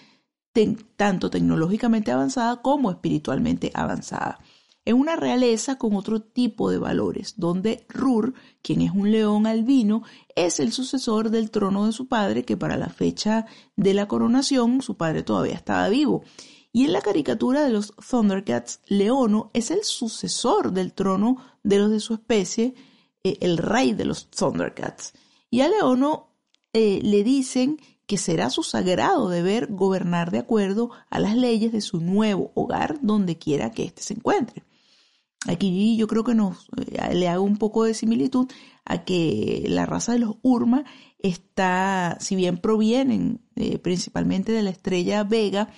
tanto 0.95 1.31
tecnológicamente 1.31 2.11
avanzada 2.11 2.61
como 2.61 2.91
espiritualmente 2.91 3.71
avanzada. 3.73 4.37
Es 4.83 4.95
una 4.95 5.15
realeza 5.15 5.77
con 5.77 5.95
otro 5.95 6.21
tipo 6.21 6.71
de 6.71 6.79
valores, 6.79 7.35
donde 7.37 7.85
Rur, 7.87 8.33
quien 8.63 8.81
es 8.81 8.91
un 8.91 9.11
león 9.11 9.45
albino, 9.45 10.01
es 10.35 10.59
el 10.59 10.71
sucesor 10.71 11.29
del 11.29 11.51
trono 11.51 11.85
de 11.85 11.91
su 11.91 12.07
padre, 12.07 12.45
que 12.45 12.57
para 12.57 12.77
la 12.77 12.89
fecha 12.89 13.45
de 13.75 13.93
la 13.93 14.07
coronación 14.07 14.81
su 14.81 14.97
padre 14.97 15.21
todavía 15.21 15.53
estaba 15.53 15.87
vivo. 15.89 16.23
Y 16.73 16.85
en 16.85 16.93
la 16.93 17.01
caricatura 17.01 17.63
de 17.63 17.69
los 17.69 17.93
Thundercats, 17.95 18.79
Leono 18.87 19.51
es 19.53 19.69
el 19.69 19.83
sucesor 19.83 20.71
del 20.71 20.93
trono 20.93 21.37
de 21.61 21.77
los 21.77 21.91
de 21.91 21.99
su 21.99 22.15
especie, 22.15 22.73
eh, 23.23 23.37
el 23.41 23.57
rey 23.57 23.93
de 23.93 24.05
los 24.05 24.31
Thundercats. 24.31 25.13
Y 25.51 25.61
a 25.61 25.69
Leono 25.69 26.29
eh, 26.73 27.01
le 27.03 27.23
dicen 27.23 27.77
que 28.07 28.17
será 28.17 28.49
su 28.49 28.63
sagrado 28.63 29.29
deber 29.29 29.67
gobernar 29.67 30.31
de 30.31 30.39
acuerdo 30.39 30.89
a 31.11 31.19
las 31.19 31.35
leyes 31.35 31.71
de 31.71 31.81
su 31.81 32.01
nuevo 32.01 32.51
hogar 32.55 32.97
donde 33.01 33.37
quiera 33.37 33.71
que 33.71 33.83
éste 33.83 34.01
se 34.01 34.15
encuentre. 34.15 34.63
Aquí 35.47 35.97
yo 35.97 36.07
creo 36.07 36.23
que 36.23 36.33
eh, 36.33 37.15
le 37.15 37.27
hago 37.27 37.43
un 37.43 37.57
poco 37.57 37.83
de 37.83 37.95
similitud 37.95 38.47
a 38.85 39.03
que 39.03 39.63
la 39.67 39.85
raza 39.85 40.13
de 40.13 40.19
los 40.19 40.35
Urma 40.43 40.85
está, 41.17 42.17
si 42.19 42.35
bien 42.35 42.57
provienen 42.57 43.41
eh, 43.55 43.79
principalmente 43.79 44.51
de 44.51 44.61
la 44.61 44.69
estrella 44.69 45.23
Vega, 45.23 45.69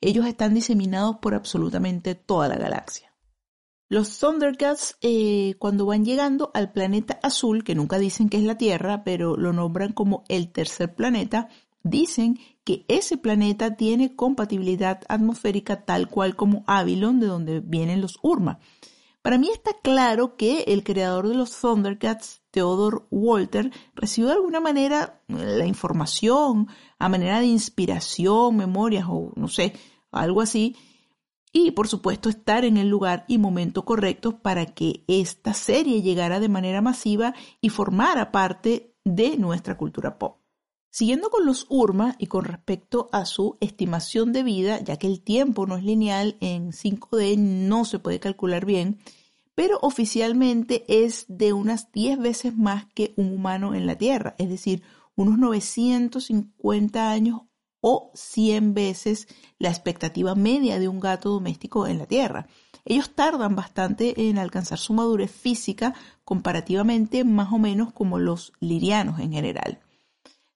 ellos 0.00 0.26
están 0.26 0.54
diseminados 0.54 1.16
por 1.16 1.34
absolutamente 1.34 2.14
toda 2.14 2.48
la 2.48 2.56
galaxia. 2.56 3.06
Los 3.88 4.18
Thundercats, 4.18 4.96
eh, 5.00 5.54
cuando 5.58 5.86
van 5.86 6.04
llegando 6.04 6.50
al 6.54 6.72
planeta 6.72 7.18
azul, 7.22 7.62
que 7.62 7.76
nunca 7.76 7.98
dicen 7.98 8.28
que 8.28 8.36
es 8.36 8.42
la 8.42 8.58
Tierra, 8.58 9.04
pero 9.04 9.36
lo 9.36 9.52
nombran 9.52 9.92
como 9.92 10.24
el 10.28 10.50
tercer 10.50 10.94
planeta, 10.94 11.48
dicen 11.84 12.38
que 12.64 12.84
ese 12.88 13.16
planeta 13.16 13.76
tiene 13.76 14.16
compatibilidad 14.16 15.02
atmosférica 15.08 15.84
tal 15.84 16.08
cual 16.08 16.34
como 16.34 16.64
Avilon, 16.66 17.20
de 17.20 17.28
donde 17.28 17.60
vienen 17.60 18.00
los 18.00 18.18
Urma. 18.22 18.58
Para 19.26 19.38
mí 19.38 19.50
está 19.52 19.72
claro 19.82 20.36
que 20.36 20.60
el 20.68 20.84
creador 20.84 21.26
de 21.26 21.34
los 21.34 21.60
Thundercats, 21.60 22.42
Theodore 22.52 22.98
Walter, 23.10 23.72
recibió 23.96 24.28
de 24.28 24.34
alguna 24.34 24.60
manera 24.60 25.20
la 25.26 25.66
información 25.66 26.68
a 27.00 27.08
manera 27.08 27.40
de 27.40 27.46
inspiración, 27.46 28.56
memorias 28.56 29.06
o 29.08 29.32
no 29.34 29.48
sé, 29.48 29.72
algo 30.12 30.42
así, 30.42 30.76
y 31.52 31.72
por 31.72 31.88
supuesto 31.88 32.28
estar 32.28 32.64
en 32.64 32.76
el 32.76 32.88
lugar 32.88 33.24
y 33.26 33.38
momento 33.38 33.84
correcto 33.84 34.38
para 34.38 34.64
que 34.66 35.02
esta 35.08 35.54
serie 35.54 36.02
llegara 36.02 36.38
de 36.38 36.48
manera 36.48 36.80
masiva 36.80 37.34
y 37.60 37.70
formara 37.70 38.30
parte 38.30 38.94
de 39.02 39.36
nuestra 39.38 39.76
cultura 39.76 40.20
pop. 40.20 40.38
Siguiendo 40.96 41.28
con 41.28 41.44
los 41.44 41.66
URMA 41.68 42.14
y 42.18 42.26
con 42.28 42.44
respecto 42.44 43.10
a 43.12 43.26
su 43.26 43.58
estimación 43.60 44.32
de 44.32 44.42
vida, 44.42 44.80
ya 44.80 44.96
que 44.96 45.06
el 45.06 45.20
tiempo 45.20 45.66
no 45.66 45.76
es 45.76 45.84
lineal 45.84 46.38
en 46.40 46.70
5D, 46.70 47.36
no 47.36 47.84
se 47.84 47.98
puede 47.98 48.18
calcular 48.18 48.64
bien, 48.64 48.98
pero 49.56 49.78
oficialmente 49.80 50.84
es 50.86 51.24
de 51.28 51.54
unas 51.54 51.90
10 51.90 52.18
veces 52.18 52.56
más 52.56 52.84
que 52.94 53.14
un 53.16 53.32
humano 53.32 53.74
en 53.74 53.86
la 53.86 53.96
Tierra, 53.96 54.36
es 54.38 54.50
decir, 54.50 54.82
unos 55.16 55.38
950 55.38 57.10
años 57.10 57.40
o 57.80 58.12
100 58.14 58.74
veces 58.74 59.28
la 59.58 59.70
expectativa 59.70 60.34
media 60.34 60.78
de 60.78 60.88
un 60.88 61.00
gato 61.00 61.30
doméstico 61.30 61.86
en 61.86 61.96
la 61.96 62.06
Tierra. 62.06 62.48
Ellos 62.84 63.14
tardan 63.14 63.56
bastante 63.56 64.28
en 64.28 64.36
alcanzar 64.36 64.78
su 64.78 64.92
madurez 64.92 65.30
física 65.30 65.94
comparativamente 66.22 67.24
más 67.24 67.50
o 67.50 67.58
menos 67.58 67.94
como 67.94 68.18
los 68.18 68.52
lirianos 68.60 69.18
en 69.20 69.32
general. 69.32 69.80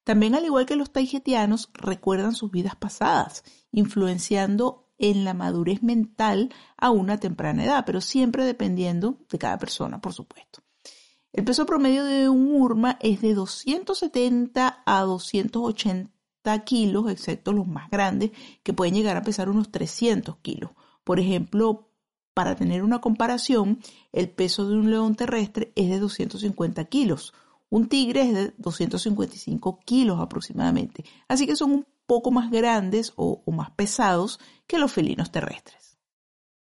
También, 0.05 0.35
al 0.35 0.45
igual 0.45 0.67
que 0.67 0.77
los 0.77 0.93
taijetianos, 0.93 1.71
recuerdan 1.73 2.35
sus 2.35 2.51
vidas 2.51 2.77
pasadas, 2.77 3.45
influenciando 3.73 4.90
en 5.01 5.25
la 5.25 5.35
madurez 5.35 5.83
mental 5.83 6.53
a 6.77 6.91
una 6.91 7.19
temprana 7.19 7.65
edad, 7.65 7.85
pero 7.85 8.01
siempre 8.01 8.45
dependiendo 8.45 9.19
de 9.29 9.39
cada 9.39 9.59
persona, 9.59 10.01
por 10.01 10.13
supuesto. 10.13 10.61
El 11.33 11.45
peso 11.45 11.65
promedio 11.65 12.05
de 12.05 12.29
un 12.29 12.55
urma 12.55 12.99
es 13.01 13.21
de 13.21 13.35
270 13.35 14.83
a 14.85 15.01
280 15.01 16.65
kilos, 16.65 17.11
excepto 17.11 17.53
los 17.53 17.67
más 17.67 17.91
grandes, 17.91 18.33
que 18.63 18.73
pueden 18.73 18.95
llegar 18.95 19.17
a 19.17 19.23
pesar 19.23 19.49
unos 19.49 19.71
300 19.71 20.37
kilos. 20.39 20.73
Por 21.03 21.19
ejemplo, 21.19 21.89
para 22.35 22.57
tener 22.57 22.83
una 22.83 23.01
comparación, 23.01 23.79
el 24.13 24.29
peso 24.31 24.69
de 24.69 24.77
un 24.77 24.91
león 24.91 25.15
terrestre 25.15 25.73
es 25.77 25.89
de 25.89 25.99
250 25.99 26.85
kilos, 26.87 27.33
un 27.71 27.89
tigre 27.89 28.23
es 28.23 28.35
de 28.35 28.55
255 28.59 29.81
kilos 29.85 30.21
aproximadamente, 30.21 31.05
así 31.29 31.47
que 31.47 31.57
son 31.57 31.71
un 31.71 31.87
poco 32.11 32.33
más 32.33 32.51
grandes 32.51 33.13
o, 33.15 33.41
más 33.53 33.71
pesados 33.71 34.41
que 34.67 34.79
los 34.79 34.91
felinos 34.91 35.31
terrestres. 35.31 35.97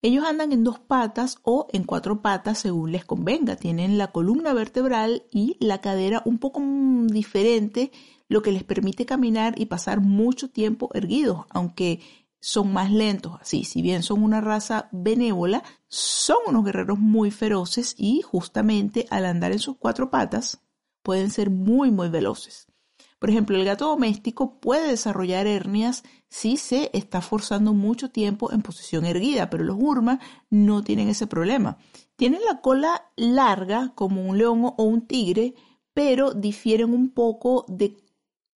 Ellos 0.03 0.27
andan 0.27 0.53
en 0.53 0.63
dos 0.63 0.79
patas 0.79 1.39
o 1.43 1.69
en 1.73 1.85
cuatro 1.85 2.21
patas 2.21 2.59
según 2.59 2.93
les 2.93 3.07
convenga. 3.07 3.57
Tienen 3.57 3.97
la 3.97 4.13
columna 4.13 4.53
vertebral 4.53 5.23
y 5.31 5.57
la 5.59 5.81
cadera 5.81 6.21
un 6.27 6.37
poco 6.37 6.61
diferente, 7.07 7.93
lo 8.29 8.43
que 8.43 8.53
les 8.53 8.63
permite 8.63 9.07
caminar 9.07 9.59
y 9.59 9.65
pasar 9.65 10.03
mucho 10.03 10.51
tiempo 10.51 10.91
erguidos, 10.93 11.47
aunque 11.49 12.01
son 12.39 12.71
más 12.75 12.93
lentos 12.93 13.33
así. 13.41 13.65
Si 13.65 13.81
bien 13.81 14.03
son 14.03 14.23
una 14.23 14.43
raza 14.43 14.91
benévola, 14.93 15.63
son 15.87 16.37
unos 16.47 16.63
guerreros 16.63 16.99
muy 16.99 17.31
feroces 17.31 17.95
y 17.97 18.21
justamente 18.21 19.07
al 19.09 19.25
andar 19.25 19.53
en 19.53 19.61
sus 19.61 19.79
cuatro 19.79 20.11
patas 20.11 20.61
pueden 21.03 21.31
ser 21.31 21.49
muy, 21.49 21.91
muy 21.91 22.11
veloces. 22.11 22.69
Por 23.19 23.31
ejemplo, 23.31 23.57
el 23.57 23.65
gato 23.65 23.89
doméstico 23.89 24.61
puede 24.61 24.89
desarrollar 24.89 25.47
hernias 25.47 26.05
si 26.29 26.57
se 26.57 26.91
está 26.93 27.21
forzando 27.21 27.75
mucho 27.75 28.11
tiempo 28.11 28.53
en 28.53 28.63
posición 28.63 29.05
erguida, 29.05 29.51
pero 29.51 29.65
los 29.65 29.77
urmas 29.79 30.21
no 30.51 30.85
tienen 30.85 31.09
ese 31.09 31.27
problema. 31.27 31.79
Tienen 32.17 32.41
la 32.45 32.61
cola 32.61 33.11
larga 33.17 33.93
como 33.95 34.23
un 34.23 34.39
león 34.39 34.65
o 34.65 34.83
un 34.85 35.07
tigre, 35.07 35.55
pero 35.95 36.33
difieren 36.33 36.95
un 36.95 37.11
poco 37.11 37.65
de, 37.69 37.97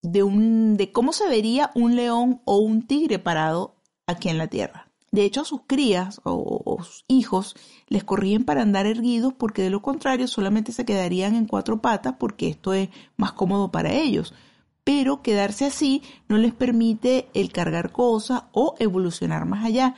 de, 0.03 0.23
un, 0.23 0.77
de 0.77 0.93
cómo 0.93 1.13
se 1.13 1.29
vería 1.29 1.73
un 1.75 1.97
león 1.97 2.41
o 2.45 2.59
un 2.59 2.87
tigre 2.87 3.19
parado 3.19 3.75
aquí 4.07 4.29
en 4.29 4.39
la 4.39 4.47
tierra. 4.47 4.93
De 5.13 5.25
hecho, 5.25 5.43
a 5.43 5.45
sus 5.45 5.61
crías 5.67 6.23
o, 6.25 6.79
sus 6.83 7.05
hijos 7.07 7.55
les 7.89 8.03
corrían 8.03 8.45
para 8.45 8.63
andar 8.63 8.87
erguidos 8.87 9.35
porque 9.35 9.61
de 9.61 9.69
lo 9.69 9.83
contrario 9.83 10.27
solamente 10.27 10.73
se 10.73 10.87
quedarían 10.87 11.35
en 11.35 11.45
cuatro 11.45 11.83
patas 11.83 12.15
porque 12.19 12.49
esto 12.49 12.73
es 12.73 12.89
más 13.17 13.33
cómodo 13.33 13.71
para 13.71 13.93
ellos. 13.93 14.33
Pero 14.85 15.23
quedarse 15.23 15.65
así 15.67 16.03
no 16.29 16.39
les 16.39 16.53
permite 16.53 17.29
el 17.35 17.53
cargar 17.53 17.93
cosas 17.93 18.45
o 18.53 18.75
evolucionar 18.79 19.47
más 19.47 19.65
allá. 19.65 19.95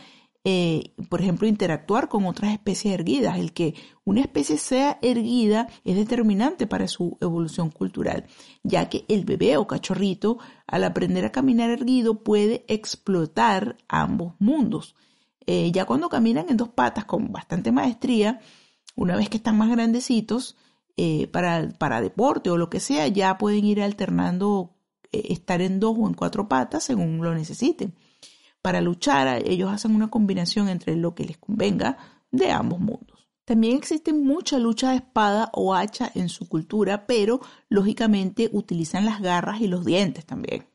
Eh, 0.46 0.92
por 1.08 1.22
ejemplo, 1.22 1.48
interactuar 1.48 2.10
con 2.10 2.26
otras 2.26 2.52
especies 2.52 2.92
erguidas. 2.92 3.38
El 3.38 3.54
que 3.54 3.74
una 4.04 4.20
especie 4.20 4.58
sea 4.58 4.98
erguida 5.00 5.68
es 5.84 5.96
determinante 5.96 6.66
para 6.66 6.86
su 6.86 7.16
evolución 7.22 7.70
cultural, 7.70 8.26
ya 8.62 8.90
que 8.90 9.06
el 9.08 9.24
bebé 9.24 9.56
o 9.56 9.66
cachorrito, 9.66 10.38
al 10.66 10.84
aprender 10.84 11.24
a 11.24 11.32
caminar 11.32 11.70
erguido, 11.70 12.22
puede 12.22 12.66
explotar 12.68 13.78
ambos 13.88 14.34
mundos. 14.38 14.94
Eh, 15.46 15.72
ya 15.72 15.86
cuando 15.86 16.10
caminan 16.10 16.50
en 16.50 16.58
dos 16.58 16.68
patas 16.68 17.06
con 17.06 17.32
bastante 17.32 17.72
maestría, 17.72 18.40
una 18.96 19.16
vez 19.16 19.30
que 19.30 19.38
están 19.38 19.56
más 19.56 19.70
grandecitos, 19.70 20.56
eh, 20.96 21.26
para, 21.26 21.70
para 21.78 22.00
deporte 22.00 22.50
o 22.50 22.56
lo 22.56 22.70
que 22.70 22.80
sea, 22.80 23.08
ya 23.08 23.36
pueden 23.36 23.64
ir 23.64 23.82
alternando 23.82 24.73
estar 25.28 25.60
en 25.62 25.80
dos 25.80 25.96
o 25.98 26.06
en 26.06 26.14
cuatro 26.14 26.48
patas 26.48 26.84
según 26.84 27.22
lo 27.22 27.34
necesiten 27.34 27.94
para 28.64 28.80
luchar, 28.80 29.42
ellos 29.46 29.70
hacen 29.70 29.94
una 29.94 30.08
combinación 30.08 30.70
entre 30.70 30.96
lo 30.96 31.14
que 31.14 31.26
les 31.26 31.36
convenga 31.36 31.98
de 32.30 32.50
ambos 32.50 32.80
mundos. 32.80 33.28
También 33.44 33.76
existe 33.76 34.14
mucha 34.14 34.58
lucha 34.58 34.88
de 34.92 34.96
espada 34.96 35.50
o 35.52 35.74
hacha 35.74 36.10
en 36.14 36.30
su 36.30 36.48
cultura, 36.48 37.06
pero 37.06 37.42
lógicamente 37.68 38.48
utilizan 38.54 39.04
las 39.04 39.20
garras 39.20 39.60
y 39.60 39.66
los 39.66 39.84
dientes 39.84 40.24
también. 40.24 40.66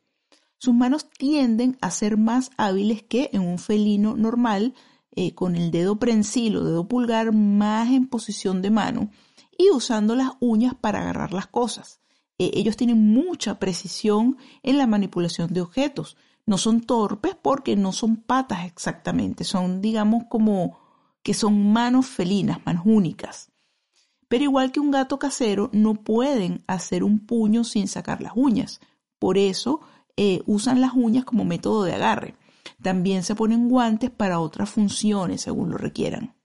Sus 0.59 0.75
manos 0.75 1.09
tienden 1.09 1.79
a 1.81 1.89
ser 1.89 2.17
más 2.17 2.51
hábiles 2.57 3.01
que 3.01 3.31
en 3.33 3.41
un 3.41 3.57
felino 3.57 4.15
normal, 4.15 4.75
eh, 5.15 5.33
con 5.33 5.55
el 5.55 5.71
dedo 5.71 5.97
prensil 5.97 6.57
o 6.57 6.63
dedo 6.63 6.87
pulgar 6.87 7.33
más 7.33 7.89
en 7.89 8.05
posición 8.05 8.61
de 8.61 8.69
mano 8.69 9.09
y 9.57 9.71
usando 9.71 10.15
las 10.15 10.33
uñas 10.41 10.75
para 10.79 11.01
agarrar 11.01 11.33
las 11.33 11.47
cosas. 11.47 12.01
Eh, 12.39 12.51
ellos 12.55 12.77
tienen 12.77 13.13
mucha 13.13 13.59
precisión 13.59 14.37
en 14.63 14.77
la 14.77 14.87
manipulación 14.87 15.53
de 15.53 15.61
objetos, 15.61 16.17
no 16.45 16.57
son 16.57 16.81
torpes 16.81 17.35
porque 17.39 17.75
no 17.75 17.91
son 17.91 18.15
patas 18.15 18.65
exactamente, 18.65 19.43
son 19.43 19.81
digamos 19.81 20.23
como 20.29 20.79
que 21.21 21.35
son 21.35 21.71
manos 21.71 22.07
felinas, 22.07 22.65
manos 22.65 22.83
únicas. 22.85 23.51
Pero 24.27 24.45
igual 24.45 24.71
que 24.71 24.79
un 24.79 24.91
gato 24.91 25.19
casero, 25.19 25.69
no 25.73 25.95
pueden 25.95 26.63
hacer 26.67 27.03
un 27.03 27.19
puño 27.19 27.63
sin 27.63 27.87
sacar 27.87 28.21
las 28.21 28.33
uñas. 28.35 28.79
Por 29.17 29.37
eso 29.37 29.81
eh, 30.17 30.41
usan 30.45 30.81
las 30.81 30.93
uñas 30.93 31.25
como 31.25 31.45
método 31.45 31.83
de 31.83 31.93
agarre. 31.93 32.35
También 32.81 33.23
se 33.23 33.35
ponen 33.35 33.69
guantes 33.69 34.11
para 34.11 34.39
otras 34.39 34.69
funciones 34.69 35.41
según 35.41 35.71
lo 35.71 35.77
requieran. 35.77 36.35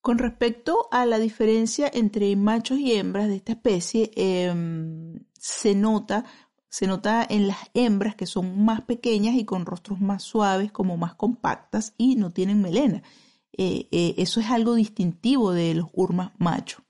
Con 0.00 0.18
respecto 0.18 0.88
a 0.90 1.04
la 1.04 1.18
diferencia 1.18 1.90
entre 1.92 2.34
machos 2.36 2.78
y 2.78 2.92
hembras 2.92 3.28
de 3.28 3.36
esta 3.36 3.52
especie, 3.52 4.10
em, 4.16 5.24
se 5.38 5.74
nota 5.74 6.24
se 6.70 6.86
nota 6.86 7.26
en 7.28 7.48
las 7.48 7.58
hembras 7.74 8.14
que 8.14 8.26
son 8.26 8.64
más 8.64 8.82
pequeñas 8.82 9.34
y 9.34 9.44
con 9.44 9.66
rostros 9.66 10.00
más 10.00 10.22
suaves, 10.22 10.70
como 10.70 10.96
más 10.96 11.14
compactas 11.16 11.94
y 11.98 12.14
no 12.14 12.30
tienen 12.30 12.62
melena. 12.62 13.02
Eh, 13.52 13.88
eh, 13.90 14.14
eso 14.18 14.40
es 14.40 14.46
algo 14.50 14.76
distintivo 14.76 15.52
de 15.52 15.74
los 15.74 15.88
urmas 15.92 16.30
machos. 16.38 16.82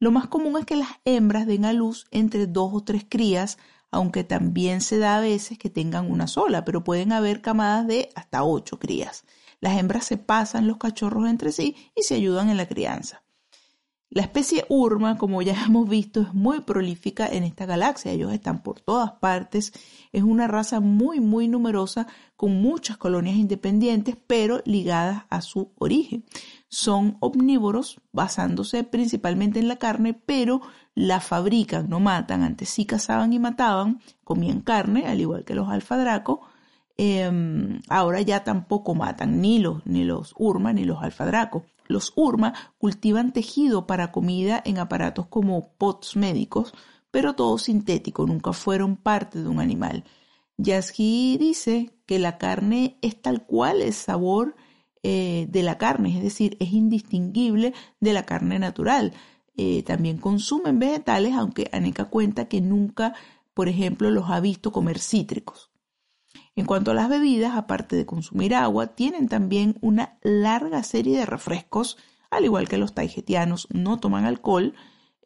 Lo 0.00 0.10
más 0.10 0.26
común 0.26 0.58
es 0.58 0.66
que 0.66 0.76
las 0.76 0.90
hembras 1.04 1.46
den 1.46 1.64
a 1.64 1.72
luz 1.72 2.06
entre 2.10 2.48
dos 2.48 2.72
o 2.74 2.82
tres 2.82 3.06
crías, 3.08 3.58
aunque 3.92 4.24
también 4.24 4.80
se 4.80 4.98
da 4.98 5.16
a 5.16 5.20
veces 5.20 5.56
que 5.56 5.70
tengan 5.70 6.10
una 6.10 6.26
sola, 6.26 6.64
pero 6.64 6.82
pueden 6.82 7.12
haber 7.12 7.40
camadas 7.40 7.86
de 7.86 8.10
hasta 8.16 8.42
ocho 8.42 8.80
crías. 8.80 9.24
Las 9.60 9.78
hembras 9.78 10.04
se 10.04 10.16
pasan 10.16 10.66
los 10.66 10.78
cachorros 10.78 11.28
entre 11.28 11.52
sí 11.52 11.76
y 11.94 12.02
se 12.02 12.14
ayudan 12.14 12.50
en 12.50 12.56
la 12.56 12.66
crianza. 12.66 13.22
La 14.08 14.22
especie 14.22 14.64
Urma, 14.68 15.18
como 15.18 15.42
ya 15.42 15.54
hemos 15.66 15.88
visto, 15.88 16.20
es 16.20 16.32
muy 16.32 16.60
prolífica 16.60 17.26
en 17.26 17.42
esta 17.42 17.66
galaxia. 17.66 18.12
Ellos 18.12 18.32
están 18.32 18.62
por 18.62 18.80
todas 18.80 19.12
partes. 19.12 19.72
Es 20.12 20.22
una 20.22 20.46
raza 20.46 20.80
muy, 20.80 21.20
muy 21.20 21.48
numerosa 21.48 22.06
con 22.36 22.62
muchas 22.62 22.96
colonias 22.98 23.36
independientes, 23.36 24.16
pero 24.26 24.62
ligadas 24.64 25.24
a 25.28 25.40
su 25.40 25.72
origen. 25.76 26.24
Son 26.68 27.16
omnívoros, 27.20 28.00
basándose 28.12 28.84
principalmente 28.84 29.58
en 29.58 29.68
la 29.68 29.76
carne, 29.76 30.14
pero 30.14 30.60
la 30.94 31.20
fabrican, 31.20 31.88
no 31.88 31.98
matan. 31.98 32.42
Antes 32.42 32.68
sí 32.70 32.86
cazaban 32.86 33.32
y 33.32 33.38
mataban, 33.38 34.00
comían 34.22 34.60
carne, 34.60 35.06
al 35.06 35.20
igual 35.20 35.44
que 35.44 35.54
los 35.54 35.68
alfadracos. 35.68 36.40
Em, 36.98 37.80
ahora 37.88 38.22
ya 38.22 38.42
tampoco 38.42 38.94
matan 38.94 39.40
ni 39.40 39.58
los, 39.58 39.84
ni 39.84 40.04
los 40.04 40.34
urma 40.38 40.72
ni 40.72 40.84
los 40.84 41.02
alfadracos. 41.02 41.64
Los 41.88 42.12
urma 42.16 42.54
cultivan 42.78 43.32
tejido 43.32 43.86
para 43.86 44.12
comida 44.12 44.62
en 44.64 44.78
aparatos 44.78 45.26
como 45.26 45.72
pots 45.78 46.16
médicos, 46.16 46.72
pero 47.10 47.34
todo 47.34 47.58
sintético, 47.58 48.26
nunca 48.26 48.52
fueron 48.52 48.96
parte 48.96 49.42
de 49.42 49.48
un 49.48 49.60
animal. 49.60 50.04
Yasky 50.58 51.36
dice 51.38 51.90
que 52.06 52.18
la 52.18 52.38
carne 52.38 52.98
es 53.02 53.20
tal 53.20 53.44
cual 53.44 53.82
el 53.82 53.92
sabor 53.92 54.56
eh, 55.02 55.46
de 55.50 55.62
la 55.62 55.78
carne, 55.78 56.16
es 56.16 56.22
decir, 56.22 56.56
es 56.60 56.72
indistinguible 56.72 57.74
de 58.00 58.12
la 58.12 58.24
carne 58.24 58.58
natural. 58.58 59.12
Eh, 59.56 59.82
también 59.84 60.18
consumen 60.18 60.78
vegetales, 60.78 61.34
aunque 61.34 61.68
Aneka 61.72 62.06
cuenta 62.06 62.48
que 62.48 62.60
nunca, 62.60 63.14
por 63.54 63.68
ejemplo, 63.68 64.10
los 64.10 64.30
ha 64.30 64.40
visto 64.40 64.72
comer 64.72 64.98
cítricos. 64.98 65.70
En 66.56 66.64
cuanto 66.64 66.90
a 66.90 66.94
las 66.94 67.10
bebidas, 67.10 67.54
aparte 67.54 67.96
de 67.96 68.06
consumir 68.06 68.54
agua, 68.54 68.88
tienen 68.88 69.28
también 69.28 69.76
una 69.82 70.18
larga 70.22 70.82
serie 70.82 71.18
de 71.18 71.26
refrescos, 71.26 71.98
al 72.30 72.46
igual 72.46 72.66
que 72.66 72.78
los 72.78 72.94
taijetianos 72.94 73.68
no 73.70 73.98
toman 73.98 74.24
alcohol, 74.24 74.74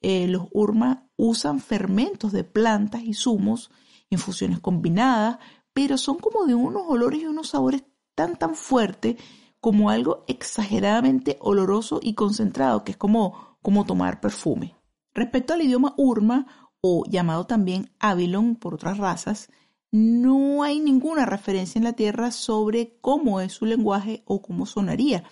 eh, 0.03 0.27
los 0.27 0.49
urma 0.51 1.09
usan 1.17 1.61
fermentos 1.61 2.33
de 2.33 2.43
plantas 2.43 3.03
y 3.05 3.15
zumos, 3.15 3.71
infusiones 4.09 4.59
combinadas, 4.59 5.39
pero 5.73 5.99
son 5.99 6.19
como 6.19 6.47
de 6.47 6.57
unos 6.57 6.83
olores 6.89 7.23
y 7.23 7.27
unos 7.27 7.51
sabores 7.51 7.85
tan 8.17 8.37
tan 8.37 8.57
fuertes 8.57 9.17
como 9.61 9.91
algo 9.91 10.25
exageradamente 10.27 11.37
oloroso 11.41 12.01
y 12.03 12.15
concentrado, 12.15 12.83
que 12.83 12.93
es 12.93 12.97
como, 12.97 13.57
como 13.63 13.85
tomar 13.87 14.21
perfume. 14.21 14.75
Respecto 15.14 15.53
al 15.53 15.62
idioma 15.62 15.95
urma, 15.97 16.71
o 16.81 17.05
llamado 17.07 17.47
también 17.47 17.93
Avilon 18.01 18.57
por 18.57 18.75
otras 18.75 18.99
razas, 18.99 19.51
no 19.92 20.62
hay 20.62 20.81
ninguna 20.81 21.26
referencia 21.26 21.79
en 21.79 21.85
la 21.85 21.94
Tierra 21.94 22.31
sobre 22.31 22.98
cómo 23.00 23.40
es 23.40 23.53
su 23.53 23.66
lenguaje 23.66 24.22
o 24.24 24.40
cómo 24.42 24.66
sonaría. 24.66 25.24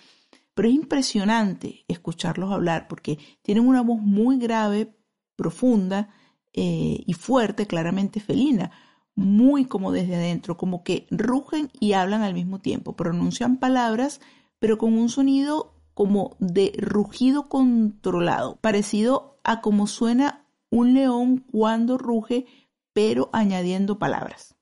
Pero 0.53 0.67
es 0.67 0.75
impresionante 0.75 1.85
escucharlos 1.87 2.51
hablar 2.51 2.87
porque 2.87 3.17
tienen 3.41 3.67
una 3.67 3.81
voz 3.81 4.01
muy 4.01 4.37
grave, 4.37 4.93
profunda 5.35 6.09
eh, 6.53 7.03
y 7.05 7.13
fuerte, 7.13 7.67
claramente 7.67 8.19
felina, 8.19 8.71
muy 9.15 9.65
como 9.65 9.91
desde 9.91 10.15
adentro, 10.15 10.57
como 10.57 10.83
que 10.83 11.07
rugen 11.11 11.69
y 11.79 11.93
hablan 11.93 12.23
al 12.23 12.33
mismo 12.33 12.59
tiempo, 12.59 12.95
pronuncian 12.95 13.57
palabras, 13.57 14.19
pero 14.59 14.77
con 14.77 14.97
un 14.97 15.09
sonido 15.09 15.73
como 15.93 16.35
de 16.39 16.73
rugido 16.77 17.47
controlado, 17.49 18.57
parecido 18.61 19.39
a 19.43 19.61
como 19.61 19.87
suena 19.87 20.45
un 20.69 20.93
león 20.93 21.45
cuando 21.51 21.97
ruge 21.97 22.45
pero 22.99 23.29
añadiendo 23.31 23.97
palabras. 23.97 24.55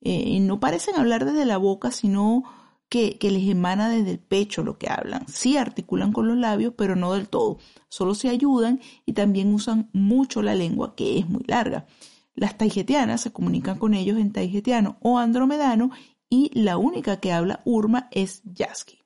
Eh, 0.00 0.40
no 0.40 0.60
parecen 0.60 0.96
hablar 0.96 1.26
desde 1.26 1.44
la 1.44 1.58
boca, 1.58 1.90
sino 1.90 2.42
que, 2.88 3.18
que, 3.18 3.30
les 3.30 3.46
emana 3.46 3.90
desde 3.90 4.12
el 4.12 4.18
pecho 4.18 4.62
lo 4.62 4.78
que 4.78 4.88
hablan. 4.88 5.28
Sí 5.28 5.58
articulan 5.58 6.10
con 6.10 6.26
los 6.26 6.38
labios, 6.38 6.72
pero 6.74 6.96
no 6.96 7.12
del 7.12 7.28
todo. 7.28 7.58
Solo 7.90 8.14
se 8.14 8.30
ayudan 8.30 8.80
y 9.04 9.12
también 9.12 9.52
usan 9.52 9.90
mucho 9.92 10.40
la 10.40 10.54
lengua, 10.54 10.96
que 10.96 11.18
es 11.18 11.28
muy 11.28 11.44
larga. 11.46 11.84
Las 12.34 12.56
taijetianas 12.56 13.20
se 13.20 13.30
comunican 13.30 13.78
con 13.78 13.92
ellos 13.92 14.16
en 14.16 14.32
taijetiano 14.32 14.96
o 15.02 15.18
andromedano 15.18 15.90
y 16.30 16.50
la 16.58 16.78
única 16.78 17.20
que 17.20 17.30
habla 17.30 17.60
Urma 17.66 18.08
es 18.10 18.40
Yasky. 18.44 19.01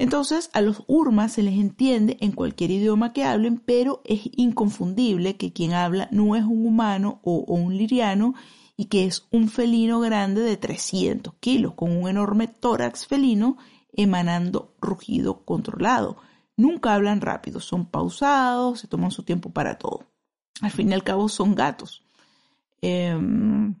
Entonces, 0.00 0.48
a 0.54 0.62
los 0.62 0.82
urmas 0.86 1.32
se 1.32 1.42
les 1.42 1.60
entiende 1.60 2.16
en 2.20 2.32
cualquier 2.32 2.70
idioma 2.70 3.12
que 3.12 3.22
hablen, 3.22 3.58
pero 3.58 4.00
es 4.06 4.22
inconfundible 4.32 5.36
que 5.36 5.52
quien 5.52 5.74
habla 5.74 6.08
no 6.10 6.36
es 6.36 6.44
un 6.44 6.64
humano 6.64 7.20
o, 7.22 7.40
un 7.40 7.76
liriano 7.76 8.32
y 8.78 8.86
que 8.86 9.04
es 9.04 9.28
un 9.30 9.50
felino 9.50 10.00
grande 10.00 10.40
de 10.40 10.56
300 10.56 11.34
kilos, 11.34 11.74
con 11.74 11.94
un 11.94 12.08
enorme 12.08 12.48
tórax 12.48 13.06
felino 13.06 13.58
emanando 13.92 14.74
rugido 14.80 15.44
controlado. 15.44 16.16
Nunca 16.56 16.94
hablan 16.94 17.20
rápido, 17.20 17.60
son 17.60 17.84
pausados, 17.84 18.80
se 18.80 18.88
toman 18.88 19.10
su 19.10 19.22
tiempo 19.22 19.50
para 19.50 19.76
todo. 19.76 20.06
Al 20.62 20.70
fin 20.70 20.88
y 20.88 20.94
al 20.94 21.04
cabo 21.04 21.28
son 21.28 21.54
gatos. 21.54 22.02
Em, 22.80 23.74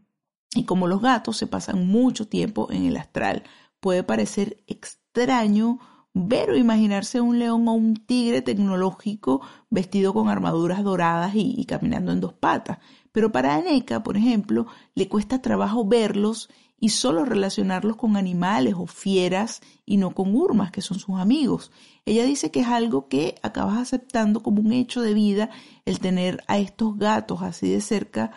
y 0.54 0.64
como 0.64 0.86
los 0.86 1.00
gatos 1.00 1.38
se 1.38 1.46
pasan 1.46 1.86
mucho 1.86 2.28
tiempo 2.28 2.70
en 2.70 2.84
el 2.84 2.98
astral, 2.98 3.42
puede 3.80 4.02
parecer 4.02 4.62
extraño 4.66 5.78
ver 6.12 6.50
o 6.50 6.56
imaginarse 6.56 7.20
un 7.20 7.38
león 7.38 7.68
o 7.68 7.72
un 7.72 7.94
tigre 7.94 8.42
tecnológico 8.42 9.40
vestido 9.70 10.12
con 10.12 10.28
armaduras 10.28 10.82
doradas 10.82 11.32
y, 11.34 11.64
caminando 11.66 12.12
en 12.12 12.20
dos 12.20 12.34
patas. 12.34 12.78
Pero 13.12 13.32
para 13.32 13.54
Aneka, 13.54 14.02
por 14.02 14.16
ejemplo, 14.16 14.66
le 14.94 15.08
cuesta 15.08 15.42
trabajo 15.42 15.84
verlos 15.84 16.48
y 16.78 16.90
solo 16.90 17.24
relacionarlos 17.24 17.96
con 17.96 18.16
animales 18.16 18.74
o 18.76 18.86
fieras 18.86 19.60
y 19.84 19.98
no 19.98 20.12
con 20.12 20.34
urmas, 20.34 20.70
que 20.70 20.80
son 20.80 20.98
sus 20.98 21.18
amigos. 21.20 21.70
Ella 22.06 22.24
dice 22.24 22.50
que 22.50 22.60
es 22.60 22.68
algo 22.68 23.08
que 23.08 23.34
acabas 23.42 23.78
aceptando 23.78 24.42
como 24.42 24.62
un 24.62 24.72
hecho 24.72 25.02
de 25.02 25.12
vida 25.12 25.50
el 25.84 26.00
tener 26.00 26.42
a 26.48 26.58
estos 26.58 26.96
gatos 26.96 27.42
así 27.42 27.70
de 27.70 27.80
cerca 27.82 28.32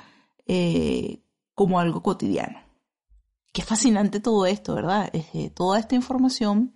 eh, 0.46 1.24
como 1.56 1.80
algo 1.80 2.04
cotidiano. 2.04 2.60
Qué 3.54 3.62
fascinante 3.62 4.20
todo 4.20 4.46
esto, 4.46 4.76
¿verdad? 4.76 5.10
Eh, 5.14 5.50
toda 5.52 5.80
esta 5.80 5.96
información 5.96 6.74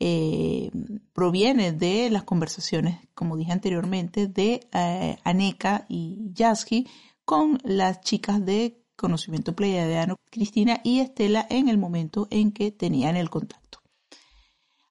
eh, 0.00 0.70
proviene 1.12 1.72
de 1.72 2.10
las 2.10 2.24
conversaciones, 2.24 2.98
como 3.14 3.36
dije 3.36 3.52
anteriormente, 3.52 4.26
de 4.26 4.68
eh, 4.72 5.16
Aneka 5.24 5.86
y 5.88 6.30
Yasky 6.32 6.86
con 7.24 7.58
las 7.64 8.00
chicas 8.00 8.44
de 8.44 8.84
conocimiento 8.96 9.54
pleiadiano, 9.54 10.16
Cristina 10.30 10.80
y 10.82 11.00
Estela, 11.00 11.46
en 11.50 11.68
el 11.68 11.78
momento 11.78 12.26
en 12.30 12.52
que 12.52 12.70
tenían 12.70 13.16
el 13.16 13.30
contacto. 13.30 13.68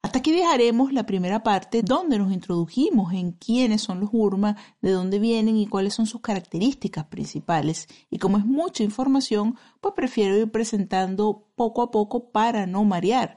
Hasta 0.08 0.20
aquí 0.20 0.32
dejaremos 0.32 0.94
la 0.94 1.06
primera 1.06 1.44
parte 1.44 1.82
donde 1.84 2.18
nos 2.18 2.32
introdujimos 2.32 3.12
en 3.12 3.34
quiénes 3.34 3.82
son 3.82 4.00
los 4.00 4.10
Urma, 4.14 4.56
de 4.82 4.92
dónde 4.92 5.20
vienen 5.20 5.58
y 5.58 5.68
cuáles 5.68 5.96
son 5.96 6.06
sus 6.06 6.22
características 6.22 7.06
principales. 7.08 7.88
Y 8.10 8.18
como 8.18 8.38
es 8.38 8.46
mucha 8.46 8.84
información, 8.84 9.58
pues 9.82 9.94
prefiero 9.96 10.38
ir 10.38 10.50
presentando 10.50 11.50
poco 11.56 11.82
a 11.82 11.92
poco 11.92 12.32
para 12.32 12.66
no 12.68 12.86
marear. 12.86 13.36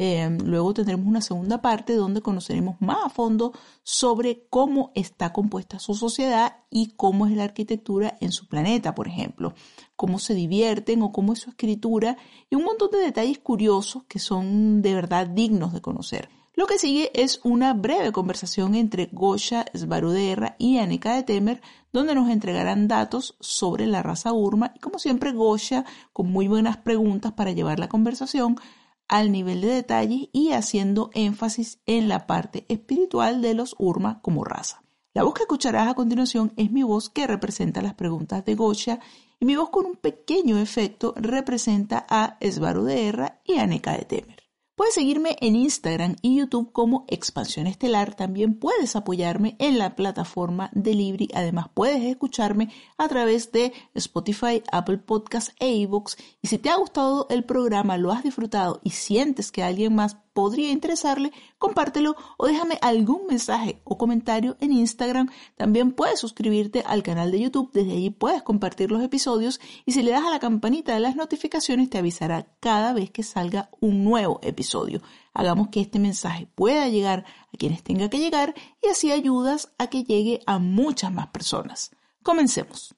Em, 0.00 0.38
luego 0.44 0.74
tendremos 0.74 1.08
una 1.08 1.20
segunda 1.20 1.60
parte 1.60 1.96
donde 1.96 2.20
conoceremos 2.20 2.76
más 2.80 2.98
a 3.06 3.08
fondo 3.08 3.52
sobre 3.82 4.46
cómo 4.48 4.92
está 4.94 5.32
compuesta 5.32 5.80
su 5.80 5.94
sociedad 5.94 6.58
y 6.70 6.92
cómo 6.94 7.26
es 7.26 7.32
la 7.32 7.42
arquitectura 7.42 8.16
en 8.20 8.30
su 8.30 8.46
planeta, 8.46 8.94
por 8.94 9.08
ejemplo, 9.08 9.54
cómo 9.96 10.20
se 10.20 10.34
divierten 10.34 11.02
o 11.02 11.10
cómo 11.10 11.32
es 11.32 11.40
su 11.40 11.50
escritura 11.50 12.16
y 12.48 12.54
un 12.54 12.62
montón 12.62 12.92
de 12.92 12.98
detalles 12.98 13.40
curiosos 13.40 14.04
que 14.04 14.20
son 14.20 14.82
de 14.82 14.94
verdad 14.94 15.26
dignos 15.26 15.72
de 15.72 15.80
conocer. 15.80 16.28
Lo 16.54 16.66
que 16.66 16.78
sigue 16.78 17.10
es 17.12 17.40
una 17.42 17.74
breve 17.74 18.12
conversación 18.12 18.76
entre 18.76 19.08
Gosha 19.10 19.64
Svaruderra 19.76 20.54
y 20.60 20.78
Aneka 20.78 21.16
de 21.16 21.24
Temer, 21.24 21.60
donde 21.92 22.14
nos 22.14 22.30
entregarán 22.30 22.86
datos 22.86 23.36
sobre 23.40 23.88
la 23.88 24.04
raza 24.04 24.32
Urma 24.32 24.72
y 24.76 24.78
como 24.78 25.00
siempre 25.00 25.32
Gosha 25.32 25.84
con 26.12 26.30
muy 26.30 26.46
buenas 26.46 26.76
preguntas 26.76 27.32
para 27.32 27.50
llevar 27.50 27.80
la 27.80 27.88
conversación 27.88 28.60
al 29.08 29.32
nivel 29.32 29.60
de 29.60 29.68
detalle 29.68 30.30
y 30.32 30.52
haciendo 30.52 31.10
énfasis 31.14 31.80
en 31.86 32.08
la 32.08 32.26
parte 32.26 32.64
espiritual 32.68 33.42
de 33.42 33.54
los 33.54 33.74
Urma 33.78 34.20
como 34.22 34.44
raza. 34.44 34.82
La 35.14 35.24
voz 35.24 35.34
que 35.34 35.42
escucharás 35.42 35.88
a 35.88 35.94
continuación 35.94 36.52
es 36.56 36.70
mi 36.70 36.82
voz 36.82 37.08
que 37.10 37.26
representa 37.26 37.82
las 37.82 37.94
preguntas 37.94 38.44
de 38.44 38.54
Gosha 38.54 39.00
y 39.40 39.46
mi 39.46 39.56
voz 39.56 39.70
con 39.70 39.86
un 39.86 39.96
pequeño 39.96 40.58
efecto 40.58 41.14
representa 41.16 42.06
a 42.08 42.36
Esvaro 42.40 42.84
de 42.84 43.08
Erra 43.08 43.40
y 43.44 43.58
a 43.58 43.66
Neka 43.66 43.92
de 43.92 44.04
Temer. 44.04 44.47
Puedes 44.78 44.94
seguirme 44.94 45.36
en 45.40 45.56
Instagram 45.56 46.14
y 46.22 46.36
YouTube 46.36 46.70
como 46.70 47.04
Expansión 47.08 47.66
Estelar. 47.66 48.14
También 48.14 48.54
puedes 48.54 48.94
apoyarme 48.94 49.56
en 49.58 49.76
la 49.76 49.96
plataforma 49.96 50.70
de 50.72 50.94
Libri. 50.94 51.28
Además, 51.34 51.66
puedes 51.74 52.00
escucharme 52.04 52.70
a 52.96 53.08
través 53.08 53.50
de 53.50 53.72
Spotify, 53.94 54.62
Apple 54.70 54.98
Podcasts 54.98 55.52
e 55.58 55.68
iVoox. 55.78 56.14
Y 56.42 56.46
si 56.46 56.58
te 56.58 56.70
ha 56.70 56.76
gustado 56.76 57.26
el 57.28 57.42
programa, 57.42 57.98
lo 57.98 58.12
has 58.12 58.22
disfrutado 58.22 58.80
y 58.84 58.90
sientes 58.90 59.50
que 59.50 59.64
alguien 59.64 59.96
más 59.96 60.18
podría 60.38 60.70
interesarle, 60.70 61.32
compártelo 61.58 62.14
o 62.36 62.46
déjame 62.46 62.78
algún 62.80 63.26
mensaje 63.26 63.80
o 63.82 63.98
comentario 63.98 64.56
en 64.60 64.70
Instagram. 64.70 65.28
También 65.56 65.90
puedes 65.90 66.20
suscribirte 66.20 66.84
al 66.86 67.02
canal 67.02 67.32
de 67.32 67.40
YouTube, 67.40 67.72
desde 67.72 67.90
allí 67.90 68.10
puedes 68.10 68.44
compartir 68.44 68.92
los 68.92 69.02
episodios 69.02 69.60
y 69.84 69.90
si 69.90 70.02
le 70.04 70.12
das 70.12 70.22
a 70.24 70.30
la 70.30 70.38
campanita 70.38 70.94
de 70.94 71.00
las 71.00 71.16
notificaciones 71.16 71.90
te 71.90 71.98
avisará 71.98 72.46
cada 72.60 72.92
vez 72.92 73.10
que 73.10 73.24
salga 73.24 73.68
un 73.80 74.04
nuevo 74.04 74.38
episodio. 74.44 75.02
Hagamos 75.34 75.70
que 75.70 75.80
este 75.80 75.98
mensaje 75.98 76.46
pueda 76.54 76.86
llegar 76.86 77.24
a 77.52 77.56
quienes 77.56 77.82
tenga 77.82 78.08
que 78.08 78.20
llegar 78.20 78.54
y 78.80 78.90
así 78.90 79.10
ayudas 79.10 79.72
a 79.76 79.88
que 79.88 80.04
llegue 80.04 80.38
a 80.46 80.60
muchas 80.60 81.12
más 81.12 81.26
personas. 81.30 81.90
Comencemos. 82.22 82.97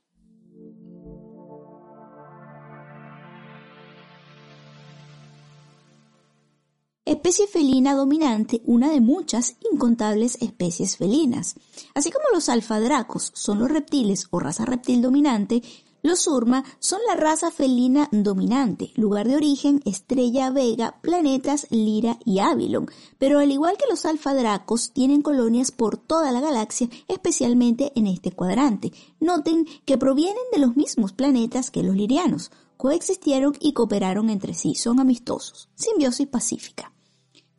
Especie 7.11 7.49
felina 7.49 7.97
dominante, 7.97 8.63
una 8.67 8.89
de 8.89 9.01
muchas 9.01 9.57
incontables 9.73 10.39
especies 10.41 10.97
felinas. 10.97 11.57
Así 11.93 12.13
como 12.13 12.27
los 12.33 12.49
alfadracos 12.49 13.33
son 13.35 13.59
los 13.59 13.69
reptiles 13.69 14.29
o 14.31 14.39
raza 14.39 14.65
reptil 14.65 15.03
dominante, 15.03 15.61
los 16.05 16.29
urma 16.29 16.63
son 16.79 17.01
la 17.09 17.17
raza 17.17 17.51
felina 17.51 18.09
dominante, 18.13 18.93
lugar 18.95 19.27
de 19.27 19.35
origen 19.35 19.83
Estrella 19.85 20.51
Vega, 20.51 21.01
planetas 21.03 21.67
Lira 21.71 22.17
y 22.25 22.39
Avilon, 22.39 22.89
pero 23.19 23.41
al 23.41 23.51
igual 23.51 23.77
que 23.77 23.91
los 23.91 24.07
alfadracos 24.07 24.93
tienen 24.93 25.21
colonias 25.21 25.73
por 25.73 25.97
toda 25.97 26.31
la 26.31 26.41
galaxia, 26.41 26.89
especialmente 27.09 27.91
en 27.97 28.07
este 28.07 28.31
cuadrante. 28.31 28.93
Noten 29.19 29.67
que 29.85 29.99
provienen 29.99 30.45
de 30.53 30.61
los 30.61 30.77
mismos 30.77 31.13
planetas 31.13 31.73
que 31.73 31.83
los 31.83 31.97
lirianos, 31.97 32.53
coexistieron 32.77 33.57
y 33.59 33.73
cooperaron 33.73 34.31
entre 34.31 34.55
sí, 34.55 34.77
son 34.77 35.01
amistosos, 35.01 35.69
simbiosis 35.75 36.29
pacífica. 36.29 36.93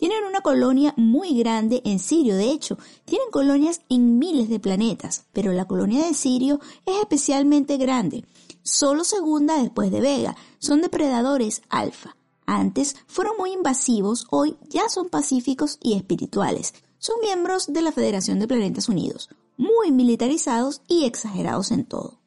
Tienen 0.02 0.26
una 0.26 0.42
colonia 0.42 0.96
muy 0.98 1.38
grande 1.38 1.84
en 1.86 2.00
Sirio, 2.00 2.36
de 2.36 2.50
hecho, 2.50 2.76
tienen 3.06 3.30
colonias 3.30 3.82
en 3.88 4.18
miles 4.18 4.50
de 4.50 4.60
planetas, 4.60 5.28
pero 5.32 5.54
la 5.54 5.66
colonia 5.66 6.04
de 6.04 6.16
Sirio 6.16 6.60
es 6.88 6.96
especialmente 6.96 7.78
grande, 7.78 8.26
solo 8.64 9.04
segunda 9.04 9.62
después 9.62 9.92
de 9.92 10.02
Vega, 10.02 10.36
son 10.58 10.82
depredadores 10.82 11.62
alfa. 11.70 12.18
Antes 12.48 12.96
fueron 13.06 13.38
muy 13.38 13.52
invasivos, 13.52 14.26
hoy 14.32 14.58
ya 14.70 14.90
son 14.90 15.08
pacíficos 15.08 15.78
y 15.84 15.94
espirituales. 15.94 16.74
Son 16.98 17.18
miembros 17.22 17.72
de 17.72 17.84
la 17.84 17.92
Federación 17.92 18.40
de 18.40 18.48
Planetas 18.48 18.90
Unidos, 18.90 19.30
muy 19.56 19.92
militarizados 19.92 20.82
y 20.88 21.06
exagerados 21.06 21.70
en 21.70 21.86
todo 21.86 22.22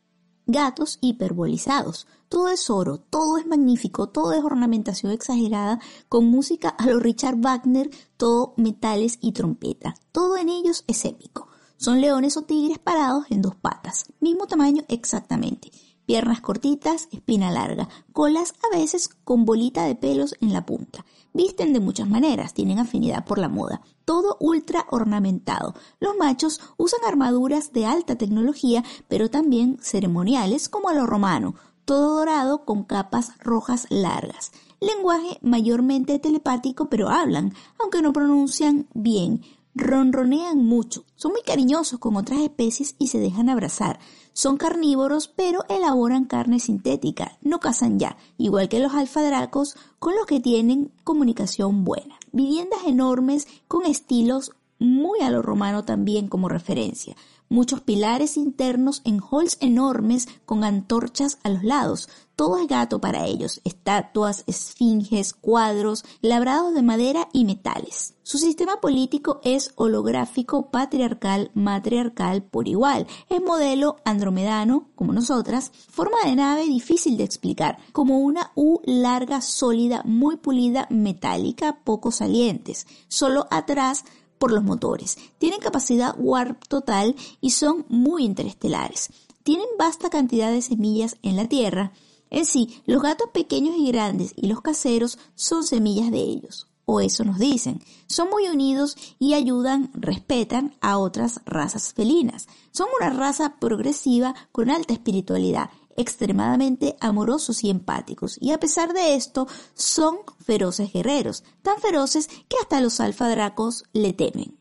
gatos 0.46 0.98
hiperbolizados. 1.00 2.06
Todo 2.34 2.48
es 2.48 2.68
oro, 2.68 2.98
todo 2.98 3.38
es 3.38 3.46
magnífico, 3.46 4.08
todo 4.08 4.32
es 4.32 4.42
ornamentación 4.42 5.12
exagerada, 5.12 5.78
con 6.08 6.26
música 6.26 6.70
a 6.70 6.86
lo 6.86 6.98
Richard 6.98 7.36
Wagner, 7.36 7.92
todo 8.16 8.54
metales 8.56 9.18
y 9.20 9.30
trompeta. 9.30 9.94
Todo 10.10 10.36
en 10.36 10.48
ellos 10.48 10.82
es 10.88 11.04
épico. 11.04 11.46
Son 11.76 12.00
leones 12.00 12.36
o 12.36 12.42
tigres 12.42 12.80
parados 12.80 13.26
en 13.30 13.40
dos 13.40 13.54
patas, 13.54 14.06
mismo 14.18 14.48
tamaño 14.48 14.82
exactamente. 14.88 15.70
Piernas 16.06 16.40
cortitas, 16.40 17.06
espina 17.12 17.52
larga, 17.52 17.88
colas 18.12 18.54
a 18.64 18.76
veces 18.76 19.08
con 19.22 19.44
bolita 19.44 19.84
de 19.84 19.94
pelos 19.94 20.34
en 20.40 20.52
la 20.52 20.66
punta. 20.66 21.06
Visten 21.32 21.72
de 21.72 21.78
muchas 21.78 22.08
maneras, 22.08 22.52
tienen 22.52 22.80
afinidad 22.80 23.24
por 23.24 23.38
la 23.38 23.48
moda. 23.48 23.80
Todo 24.04 24.38
ultra 24.40 24.86
ornamentado. 24.90 25.74
Los 26.00 26.16
machos 26.16 26.60
usan 26.78 27.00
armaduras 27.06 27.72
de 27.72 27.86
alta 27.86 28.16
tecnología, 28.16 28.82
pero 29.06 29.30
también 29.30 29.78
ceremoniales 29.80 30.68
como 30.68 30.88
a 30.88 30.94
lo 30.94 31.06
romano. 31.06 31.54
Todo 31.84 32.16
dorado 32.16 32.64
con 32.64 32.84
capas 32.84 33.32
rojas 33.38 33.86
largas. 33.90 34.52
Lenguaje 34.80 35.38
mayormente 35.42 36.18
telepático, 36.18 36.88
pero 36.88 37.08
hablan, 37.08 37.52
aunque 37.78 38.02
no 38.02 38.12
pronuncian 38.12 38.86
bien 38.94 39.42
ronronean 39.74 40.64
mucho, 40.64 41.04
son 41.16 41.32
muy 41.32 41.42
cariñosos 41.42 41.98
con 41.98 42.16
otras 42.16 42.40
especies 42.40 42.94
y 42.98 43.08
se 43.08 43.18
dejan 43.18 43.48
abrazar. 43.48 43.98
Son 44.32 44.56
carnívoros, 44.56 45.28
pero 45.28 45.64
elaboran 45.68 46.24
carne 46.24 46.60
sintética, 46.60 47.38
no 47.42 47.60
cazan 47.60 47.98
ya, 47.98 48.16
igual 48.38 48.68
que 48.68 48.80
los 48.80 48.94
alfadracos, 48.94 49.76
con 49.98 50.14
los 50.14 50.26
que 50.26 50.40
tienen 50.40 50.92
comunicación 51.02 51.84
buena. 51.84 52.16
Viviendas 52.32 52.80
enormes 52.86 53.46
con 53.68 53.84
estilos 53.84 54.52
muy 54.78 55.20
a 55.20 55.30
lo 55.30 55.40
romano 55.42 55.84
también 55.84 56.28
como 56.28 56.48
referencia 56.48 57.16
muchos 57.54 57.80
pilares 57.80 58.36
internos 58.36 59.00
en 59.04 59.20
halls 59.20 59.56
enormes 59.60 60.28
con 60.44 60.64
antorchas 60.64 61.38
a 61.44 61.48
los 61.48 61.62
lados. 61.62 62.08
Todo 62.36 62.58
es 62.58 62.66
gato 62.66 63.00
para 63.00 63.26
ellos, 63.26 63.60
estatuas, 63.62 64.42
esfinges, 64.48 65.32
cuadros, 65.32 66.04
labrados 66.20 66.74
de 66.74 66.82
madera 66.82 67.28
y 67.32 67.44
metales. 67.44 68.14
Su 68.24 68.38
sistema 68.38 68.80
político 68.80 69.40
es 69.44 69.70
holográfico, 69.76 70.70
patriarcal, 70.72 71.52
matriarcal 71.54 72.42
por 72.42 72.66
igual. 72.66 73.06
Es 73.28 73.40
modelo 73.40 73.98
andromedano, 74.04 74.88
como 74.96 75.12
nosotras, 75.12 75.70
forma 75.88 76.16
de 76.24 76.34
nave 76.34 76.64
difícil 76.64 77.16
de 77.16 77.22
explicar, 77.22 77.78
como 77.92 78.18
una 78.18 78.50
U 78.56 78.80
larga, 78.84 79.40
sólida, 79.40 80.02
muy 80.04 80.36
pulida, 80.36 80.88
metálica, 80.90 81.84
poco 81.84 82.10
salientes. 82.10 82.88
Solo 83.06 83.46
atrás 83.52 84.04
por 84.38 84.52
los 84.52 84.64
motores. 84.64 85.18
Tienen 85.38 85.60
capacidad 85.60 86.14
warp 86.18 86.66
total 86.68 87.14
y 87.40 87.50
son 87.50 87.86
muy 87.88 88.24
interestelares. 88.24 89.10
Tienen 89.42 89.66
vasta 89.78 90.10
cantidad 90.10 90.50
de 90.50 90.62
semillas 90.62 91.16
en 91.22 91.36
la 91.36 91.46
Tierra. 91.46 91.92
En 92.30 92.46
sí, 92.46 92.82
los 92.86 93.02
gatos 93.02 93.28
pequeños 93.32 93.76
y 93.78 93.88
grandes 93.88 94.32
y 94.36 94.46
los 94.46 94.60
caseros 94.60 95.18
son 95.34 95.64
semillas 95.64 96.10
de 96.10 96.18
ellos. 96.18 96.68
O 96.86 97.00
eso 97.00 97.24
nos 97.24 97.38
dicen. 97.38 97.82
Son 98.06 98.28
muy 98.28 98.48
unidos 98.48 98.96
y 99.18 99.34
ayudan, 99.34 99.90
respetan 99.94 100.74
a 100.80 100.98
otras 100.98 101.40
razas 101.46 101.94
felinas. 101.94 102.46
Son 102.72 102.88
una 103.00 103.10
raza 103.10 103.56
progresiva 103.58 104.34
con 104.52 104.70
alta 104.70 104.92
espiritualidad 104.92 105.70
extremadamente 105.96 106.96
amorosos 107.00 107.64
y 107.64 107.70
empáticos, 107.70 108.38
y 108.40 108.52
a 108.52 108.60
pesar 108.60 108.92
de 108.92 109.14
esto 109.14 109.46
son 109.74 110.18
feroces 110.38 110.92
guerreros, 110.92 111.44
tan 111.62 111.78
feroces 111.80 112.28
que 112.48 112.56
hasta 112.60 112.80
los 112.80 113.00
alfadracos 113.00 113.84
le 113.92 114.12
temen. 114.12 114.58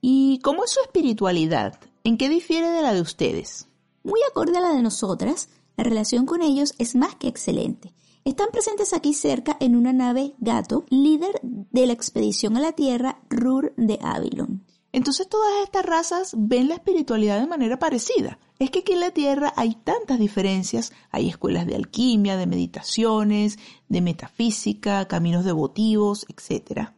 ¿Y 0.00 0.40
cómo 0.40 0.64
es 0.64 0.70
su 0.70 0.80
espiritualidad? 0.80 1.80
¿En 2.04 2.18
qué 2.18 2.28
difiere 2.28 2.70
de 2.70 2.82
la 2.82 2.92
de 2.92 3.00
ustedes? 3.00 3.68
Muy 4.02 4.20
acorde 4.30 4.58
a 4.58 4.60
la 4.60 4.74
de 4.74 4.82
nosotras, 4.82 5.48
la 5.76 5.84
relación 5.84 6.26
con 6.26 6.42
ellos 6.42 6.74
es 6.78 6.94
más 6.94 7.16
que 7.16 7.28
excelente. 7.28 7.94
Están 8.24 8.48
presentes 8.52 8.92
aquí 8.92 9.12
cerca 9.12 9.56
en 9.60 9.76
una 9.76 9.92
nave 9.92 10.34
gato, 10.38 10.84
líder 10.88 11.40
de 11.42 11.86
la 11.86 11.92
expedición 11.92 12.56
a 12.56 12.60
la 12.60 12.72
Tierra 12.72 13.20
Rur 13.28 13.74
de 13.76 13.98
Avilon. 14.02 14.64
Entonces 14.92 15.28
todas 15.28 15.64
estas 15.64 15.84
razas 15.84 16.34
ven 16.36 16.68
la 16.68 16.74
espiritualidad 16.74 17.40
de 17.40 17.46
manera 17.46 17.78
parecida. 17.78 18.38
Es 18.64 18.70
que 18.70 18.78
aquí 18.78 18.94
en 18.94 19.00
la 19.00 19.10
Tierra 19.10 19.52
hay 19.56 19.74
tantas 19.74 20.18
diferencias, 20.18 20.90
hay 21.10 21.28
escuelas 21.28 21.66
de 21.66 21.74
alquimia, 21.76 22.38
de 22.38 22.46
meditaciones, 22.46 23.58
de 23.90 24.00
metafísica, 24.00 25.06
caminos 25.06 25.44
devotivos, 25.44 26.24
etc. 26.30 26.88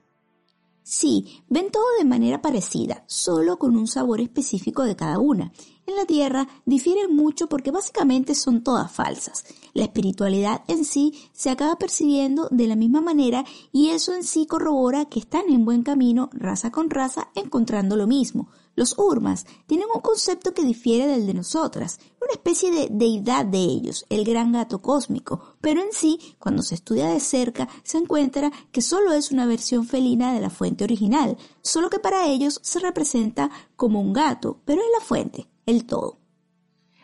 Sí, 0.85 1.42
ven 1.48 1.72
todo 1.72 1.83
de 1.98 2.05
manera 2.05 2.40
parecida, 2.40 3.02
solo 3.09 3.59
con 3.59 3.76
un 3.76 3.88
sabor 3.88 4.20
específico 4.20 4.85
de 4.85 4.94
cada 4.94 5.18
una. 5.18 5.50
En 5.88 5.96
la 5.96 6.05
Tierra 6.05 6.46
difieren 6.66 7.16
mucho 7.16 7.48
porque 7.48 7.72
básicamente 7.72 8.37
son 8.37 8.62
todas 8.62 8.92
falsas. 8.92 9.44
La 9.74 9.83
espiritualidad 9.83 10.62
en 10.68 10.85
sí 10.85 11.14
se 11.33 11.50
acaba 11.50 11.79
percibiendo 11.79 12.46
de 12.52 12.68
la 12.68 12.76
misma 12.76 13.00
manera 13.00 13.44
y 13.72 13.88
eso 13.88 14.14
en 14.14 14.22
sí 14.22 14.46
corrobora 14.46 15.07
que 15.07 15.18
están 15.18 15.48
en 15.48 15.64
buen 15.64 15.83
camino 15.83 16.31
raza 16.33 16.70
con 16.70 16.90
raza 16.90 17.26
encontrando 17.35 17.96
lo 17.96 18.07
mismo. 18.07 18.50
Los 18.76 18.98
Urmas 18.98 19.46
tienen 19.66 19.88
un 19.92 20.02
concepto 20.02 20.52
que 20.52 20.62
difiere 20.62 21.06
del 21.06 21.26
de 21.26 21.32
nosotras, 21.32 21.98
una 22.20 22.32
especie 22.32 22.70
de 22.70 22.88
deidad 22.90 23.46
de 23.46 23.58
ellos, 23.58 24.04
el 24.10 24.22
gran 24.22 24.52
gato 24.52 24.82
cósmico, 24.82 25.56
pero 25.62 25.80
en 25.80 25.92
sí, 25.92 26.36
cuando 26.38 26.62
se 26.62 26.74
estudia 26.74 27.08
de 27.08 27.18
cerca, 27.18 27.68
se 27.82 27.96
encuentra 27.96 28.52
que 28.72 28.82
solo 28.82 29.14
es 29.14 29.32
una 29.32 29.46
versión 29.46 29.86
felina 29.86 30.34
de 30.34 30.42
la 30.42 30.50
fuente 30.50 30.84
original, 30.84 31.38
solo 31.62 31.88
que 31.88 31.98
para 31.98 32.26
ellos 32.26 32.60
se 32.62 32.78
representa 32.78 33.50
como 33.76 33.98
un 33.98 34.12
gato, 34.12 34.60
pero 34.66 34.82
es 34.82 34.88
la 34.92 35.04
fuente, 35.04 35.48
el 35.64 35.86
todo. 35.86 36.18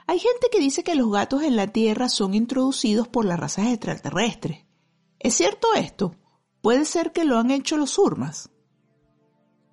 Hay 0.06 0.18
gente 0.18 0.48
que 0.52 0.61
dice 0.61 0.85
que 0.85 0.94
los 0.94 1.11
gatos 1.11 1.42
en 1.42 1.56
la 1.56 1.68
Tierra 1.68 2.11
son 2.11 2.35
introducidos 2.35 3.08
por 3.08 3.24
las 3.24 3.40
razas 3.40 3.68
extraterrestres. 3.68 4.66
¿Es 5.18 5.32
cierto 5.35 5.68
esto? 5.74 6.16
¿Puede 6.61 6.85
ser 6.85 7.12
que 7.12 7.24
lo 7.24 7.38
han 7.38 7.50
hecho 7.50 7.78
los 7.78 7.98
Urmas? 7.98 8.50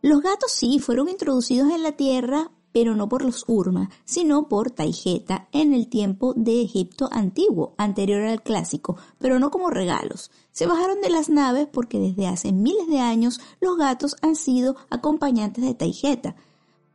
Los 0.01 0.21
gatos 0.21 0.51
sí 0.51 0.79
fueron 0.79 1.09
introducidos 1.09 1.71
en 1.71 1.83
la 1.83 1.93
Tierra 1.93 2.51
pero 2.71 2.95
no 2.95 3.09
por 3.09 3.23
los 3.23 3.45
Urma, 3.47 3.89
sino 4.05 4.47
por 4.47 4.71
Taijeta 4.71 5.47
en 5.51 5.73
el 5.73 5.87
tiempo 5.87 6.33
de 6.35 6.61
Egipto 6.61 7.09
antiguo, 7.11 7.73
anterior 7.77 8.21
al 8.23 8.43
clásico, 8.43 8.97
pero 9.17 9.39
no 9.39 9.51
como 9.51 9.69
regalos. 9.69 10.31
Se 10.51 10.67
bajaron 10.67 11.01
de 11.01 11.09
las 11.09 11.29
naves 11.29 11.67
porque 11.71 11.99
desde 11.99 12.27
hace 12.27 12.51
miles 12.51 12.87
de 12.87 12.99
años 12.99 13.39
los 13.59 13.77
gatos 13.77 14.15
han 14.21 14.35
sido 14.35 14.75
acompañantes 14.89 15.63
de 15.63 15.73
Taijeta. 15.73 16.35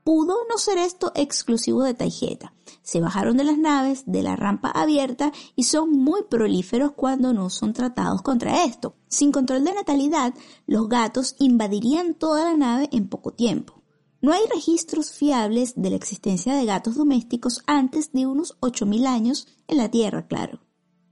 Pudo 0.04 0.36
no 0.50 0.58
ser 0.58 0.76
esto 0.76 1.12
exclusivo 1.14 1.82
de 1.82 1.94
Taijeta. 1.94 2.52
Se 2.82 3.00
bajaron 3.00 3.38
de 3.38 3.44
las 3.44 3.56
naves, 3.56 4.02
de 4.04 4.22
la 4.22 4.36
rampa 4.36 4.68
abierta 4.68 5.32
y 5.56 5.64
son 5.64 5.92
muy 5.92 6.24
prolíferos 6.24 6.92
cuando 6.92 7.32
no 7.32 7.48
son 7.48 7.72
tratados 7.72 8.20
contra 8.20 8.64
esto. 8.64 8.96
Sin 9.08 9.32
control 9.32 9.64
de 9.64 9.72
natalidad, 9.72 10.34
los 10.66 10.90
gatos 10.90 11.36
invadirían 11.38 12.12
toda 12.12 12.44
la 12.44 12.54
nave 12.54 12.90
en 12.92 13.08
poco 13.08 13.32
tiempo. 13.32 13.82
No 14.20 14.32
hay 14.32 14.42
registros 14.54 15.10
fiables 15.10 15.72
de 15.76 15.88
la 15.88 15.96
existencia 15.96 16.54
de 16.54 16.66
gatos 16.66 16.96
domésticos 16.96 17.62
antes 17.66 18.12
de 18.12 18.26
unos 18.26 18.58
8.000 18.60 19.06
años 19.06 19.48
en 19.68 19.78
la 19.78 19.90
Tierra, 19.90 20.26
claro. 20.26 20.60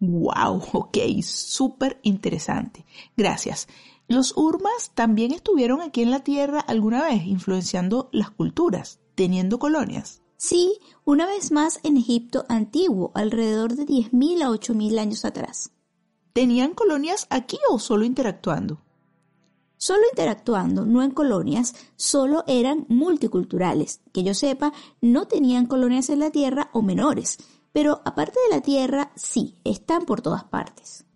Wow, 0.00 0.62
ok, 0.72 0.98
súper 1.22 1.98
interesante. 2.02 2.84
Gracias. 3.16 3.68
Los 4.12 4.36
Urmas 4.36 4.90
también 4.92 5.32
estuvieron 5.32 5.80
aquí 5.80 6.02
en 6.02 6.10
la 6.10 6.20
Tierra 6.20 6.60
alguna 6.60 7.02
vez, 7.02 7.24
influenciando 7.24 8.10
las 8.12 8.30
culturas, 8.30 9.00
teniendo 9.14 9.58
colonias. 9.58 10.20
Sí, 10.36 10.78
una 11.06 11.24
vez 11.24 11.50
más 11.50 11.80
en 11.82 11.96
Egipto 11.96 12.44
antiguo, 12.50 13.12
alrededor 13.14 13.74
de 13.74 13.86
10.000 13.86 14.42
a 14.42 14.50
8.000 14.50 14.98
años 14.98 15.24
atrás. 15.24 15.70
¿Tenían 16.34 16.74
colonias 16.74 17.26
aquí 17.30 17.56
o 17.70 17.78
solo 17.78 18.04
interactuando? 18.04 18.82
Solo 19.78 20.02
interactuando, 20.10 20.84
no 20.84 21.02
en 21.02 21.12
colonias, 21.12 21.74
solo 21.96 22.44
eran 22.46 22.84
multiculturales. 22.90 24.02
Que 24.12 24.24
yo 24.24 24.34
sepa, 24.34 24.74
no 25.00 25.26
tenían 25.26 25.64
colonias 25.64 26.10
en 26.10 26.18
la 26.18 26.28
Tierra 26.28 26.68
o 26.74 26.82
menores, 26.82 27.38
pero 27.72 28.02
aparte 28.04 28.38
de 28.46 28.56
la 28.56 28.60
Tierra, 28.60 29.10
sí, 29.16 29.56
están 29.64 30.04
por 30.04 30.20
todas 30.20 30.44
partes. 30.44 31.06